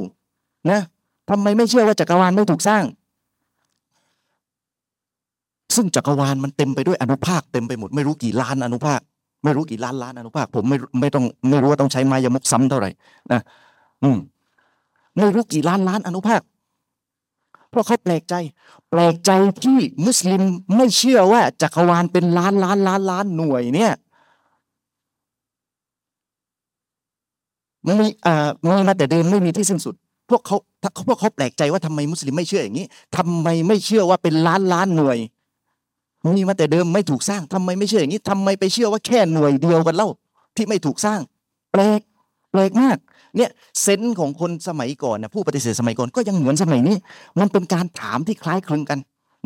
[0.72, 0.82] นะ
[1.30, 2.84] ทำไมไม่เชื่อว่าจักรวาลไม่ถูกสร้าง
[5.76, 9.00] ซึ่งจักรวาลมันเต็มไปด้วยอนุภาคเต็มไปหมดไม่รู้กี่ล้านอนุภาค
[9.44, 12.90] ไม่รู้กี่ล้านล้านอนุภาค ผมไม่ไม่ต้องไม่รู้ว่าต้องใช้ไมายมกซ้ำเท่าไหร่
[13.32, 13.42] นะ
[14.04, 14.18] อืม
[15.16, 16.42] ไม่รู้กี่ล้านล้านอนุภาค
[17.70, 18.34] เพราะเขาแปลกใจ
[18.90, 19.32] แปลกใจ
[19.64, 20.42] ที่มุสลิม
[20.76, 23.94] ไม่เชื่อว่าจักรวาลเป็นล้านล้านล้านล้านหน่วยเนี่ย
[27.88, 29.96] มีอ่ามีมาแต่เดิมไม่มีที่สิ้นสุด
[30.30, 30.58] พวกเขา
[30.94, 32.86] เขาพวกเขาแปลกใจว่าทำไมมุสลิมไม่เชื่ออย่างนี้
[33.18, 35.18] ทำไมไม่เชื่อว่าเป็นล้านล้านหน่วย
[36.38, 40.10] มีมาแต่เดิมไม่ถูกสร้างทำไมไม่เชื่ออย่างนี้ทำไมไปเชื่อว่าแค่หน่วยเดียวกันเล่า
[40.56, 41.20] ที่ไม่ถูกสร้าง
[41.72, 42.00] แปลก
[42.52, 42.98] แปลกมาก
[43.36, 43.50] เนี่ย
[43.82, 46.96] เซนส์ของคนสมัยก่อนนะผู้ปฏิเสธสมัยก่อนก็ยังเหมือนสมัยนี้
[47.40, 49.00] มันเป็นการถามที่คล้ายคลึงกัน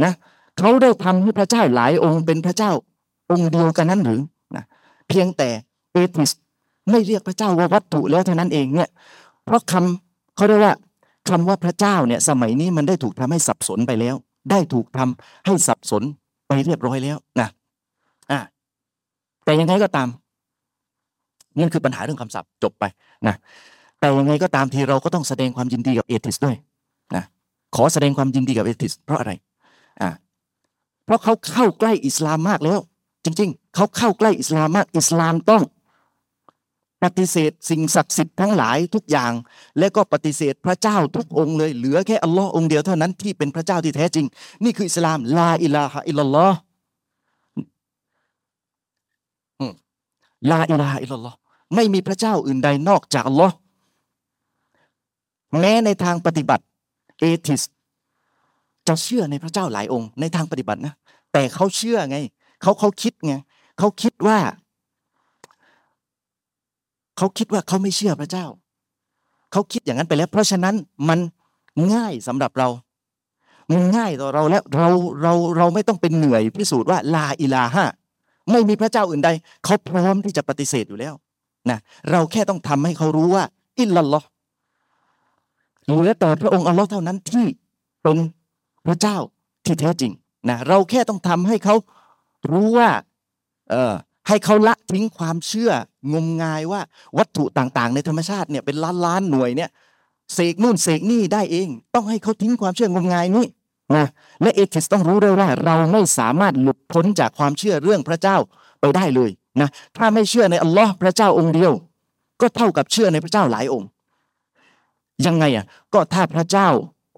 [0.03, 0.13] นะ
[0.59, 2.71] เขาได้ทำให้พระเจ้าหลายองค์เป็นพระเจ้า
[3.31, 4.21] องค์เดียวกันนั้นหรือ
[4.55, 4.63] นะ
[5.07, 5.49] เพียงแต่
[5.91, 6.31] เอติส
[6.89, 8.89] ไม่เรียกพระเจ้าว่าวัตถุแล้วเท่านั้นเองเนี่ย
[9.45, 10.73] เพราะคำเขาเรียกว่า
[11.30, 14.15] คำว่าพระเจ้าเนี่ยสมัยนี้มันได้ถูกทำให้สับสนไปแล้ว
[14.51, 16.03] ได้ถูกทำให้สับสน
[16.47, 17.49] ไปเรียบร้อยแล้วนะ
[18.32, 18.39] อ่า
[19.43, 20.07] แต่ยังไงก็ตาม
[21.57, 22.84] นี่คือปัญหาเรื่องคำศัพท์จบไป
[23.28, 23.36] นะ
[23.99, 26.55] แต่ยังไงก็ตามทีเราก็ต้องแสดงความยินดีกับเอติสด้วย
[27.15, 27.24] นะ
[27.76, 29.32] ขอแสดงความยินดีกับเอติสเพราะอะไร
[30.01, 30.09] อ่า
[31.05, 32.80] เพราะเขาเข้าใกล้อิสลามมากแล้ว
[33.26, 35.63] จริง ๆ เขาเข้าใกล้อิสลามมากอิสลามต้อง
[37.03, 39.31] ปฏิเสธสิ่งศักดิ์สิทธิ์ทั้งหลายทุกอย่าง
[39.79, 44.25] และก็ปฏิเสธพระเจ้าทุกองค์เลยเหลือแค่อัลลอฮ์องเดียวเท่านั้นที่เป็นพระเจ้าที่แท้จริง
[44.63, 46.57] นี่คืออิสลามลาอิลาฮะอิลลัลลอฮ์
[50.51, 51.37] ลาอิลาฮะอิลลัลลอฮ์
[51.75, 53.55] ไม่มีพระเจ้าอื่นใดนอกจากอัลลอฮ์
[55.59, 56.63] แม้ในทางปฏิบัติ
[57.19, 57.61] เอทิส
[58.87, 60.93] จะเชื่อในพระเจ้าหลายองค์ในทางปฏิบัตินะ
[61.31, 62.17] แต่เขาเชื่อไง
[62.61, 63.33] เขาเขาคิดไง
[63.77, 64.37] เขาคิดว่า
[67.18, 68.45] เขาคิดว่าเขาไม่เชื่อพระเจ้า
[69.51, 70.76] เขาคิดอย่างนั้นไปแล้ว เพราะฉะนั้น
[71.09, 71.20] มัน
[71.93, 72.68] ง่ายสำหรับเรา
[73.72, 74.89] มันง่ายต่อเราแล้วเรา
[75.22, 77.88] เราเราไม่ต้องเป็นเหนื่อยพิสูจน์ว่าลาอิลาฮะ
[78.51, 79.30] ไม่มีพระเจ้าอื่นใด
[79.64, 81.14] เขาพร้อมที่จะปฏิเสธอยู่แล้ว
[81.70, 81.80] นะ
[82.11, 83.43] เราแค่ต้องทำให้เขารู้ว่า
[83.80, 84.28] อิลลัลลอฮ์
[85.86, 87.45] เหลือแต่พระองค์อัลลอฮ์เท่านั้นที่
[88.03, 88.18] เป็น
[88.86, 89.18] พระเจ้า
[89.66, 90.11] ที่แท้จริง
[90.49, 91.76] นะเราแค่ต้องทำให้เขา
[92.51, 92.89] รู้ว่า
[93.70, 93.93] เออ
[94.28, 95.71] ให้เขาละทิ้งความเชื่อ
[96.13, 96.82] งมงายว่า
[97.17, 99.69] วัตถุต่างๆ ในธรรมชาติเนี่ยเป็นล้านล้านหน่วยเนี่ย
[100.34, 103.45] เสกนู่นเสกนี่ได้เอง ต้องให้เขาทิ้งความเชื่องมงายนี้
[103.95, 104.05] นะ
[104.41, 108.38] และเอทิสต้องรู้ด้วยว่าเราไม่สามารถหลุดพ้นจากความเชื่อเรื่องพระเจ้า
[108.80, 109.30] ไปได้เลย
[109.61, 111.71] นะถ้าไม่เชื่อในอัลลอฮ์พระเจ้าองค์เดียว
[112.41, 113.88] ก็เท่ากับเชื่อในพระเจ้าหลายองค์
[115.26, 116.67] ยังไงอะก็ถ้าพระเจ้า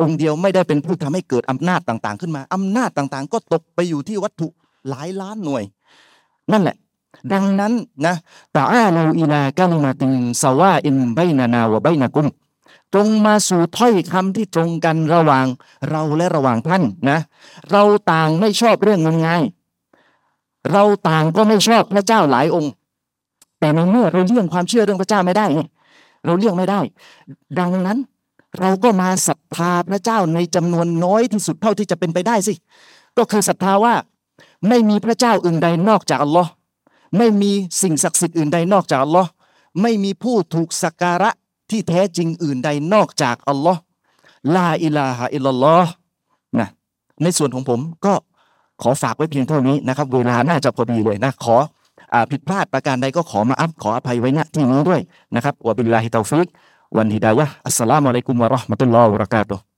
[0.01, 4.47] องค์เดียวไม่ได้เป็นผู้ทำให้เกิดอำนาจต่างๆ ขึ้นมาอำนาจต่างๆ ก็ตกไปอยู่ที่วัตถุ
[4.89, 5.63] หลายล้านหน่วย
[6.51, 6.75] นั่นแหละ
[7.31, 7.73] ดังนั้น
[8.05, 8.13] นะ
[8.55, 10.11] ตาอาลูอิลากาลิมาติน
[10.41, 12.27] สวาอินไบนานาวะไบนากุม
[12.93, 15.45] ตรงมาสู่ถ้อยคำที่ตรงกันระหว่าง
[15.89, 17.19] เราและระหว่างท่านนะ
[17.71, 19.43] เราต่างไม่ชอบเรื่องงมงาย
[20.71, 22.71] เราต่างก็ไม่ชอบพระเจ้าหลายองค์
[23.59, 25.45] แต่ในเมื่อเราเลี่ยงความเชื่อเรื่องพระเจ้าไม่ได้
[26.25, 26.79] เราเลี่ยงไม่ได้
[27.59, 27.97] ดังนั้น
[28.59, 32.53] เราก็มาศรัทธาพระเจ้าในจำนวนน้อยที่สุดเท่าที่จะเป็นไปได้สิ
[33.17, 33.93] ก็คือศรัทธาว่า
[34.67, 36.51] ไม่มีพระเจ้าอื่นใดนอกจากอัลลอฮ์
[37.17, 37.51] ไม่มี
[37.81, 39.29] สิ่งศักดิ์สิทธิ์อื่นใดนอกจากอัลลอฮ์
[39.81, 41.29] ไม่มีผู้ถูกสักการะ
[41.69, 43.79] ที่แท้จริงอื่นใดนอกจากอัลลอฮ์
[44.55, 45.91] لا إله إلا الله
[46.59, 46.69] นะ
[47.23, 48.13] ในส่วนของผมก็
[48.81, 51.55] ขอฝากไว้เพียงเท่านี้นะครับ เวลาน่าจะพอดีเลยนะขอ
[52.13, 55.01] อผิดพลาดประการใดก็ขอมะอัฟขออภัยไว้ณที่นี้ด้วย
[55.35, 56.47] นะครับوبالله التوفيق
[56.97, 59.74] والهداية السلام عليكم ورحمة الله وبركاته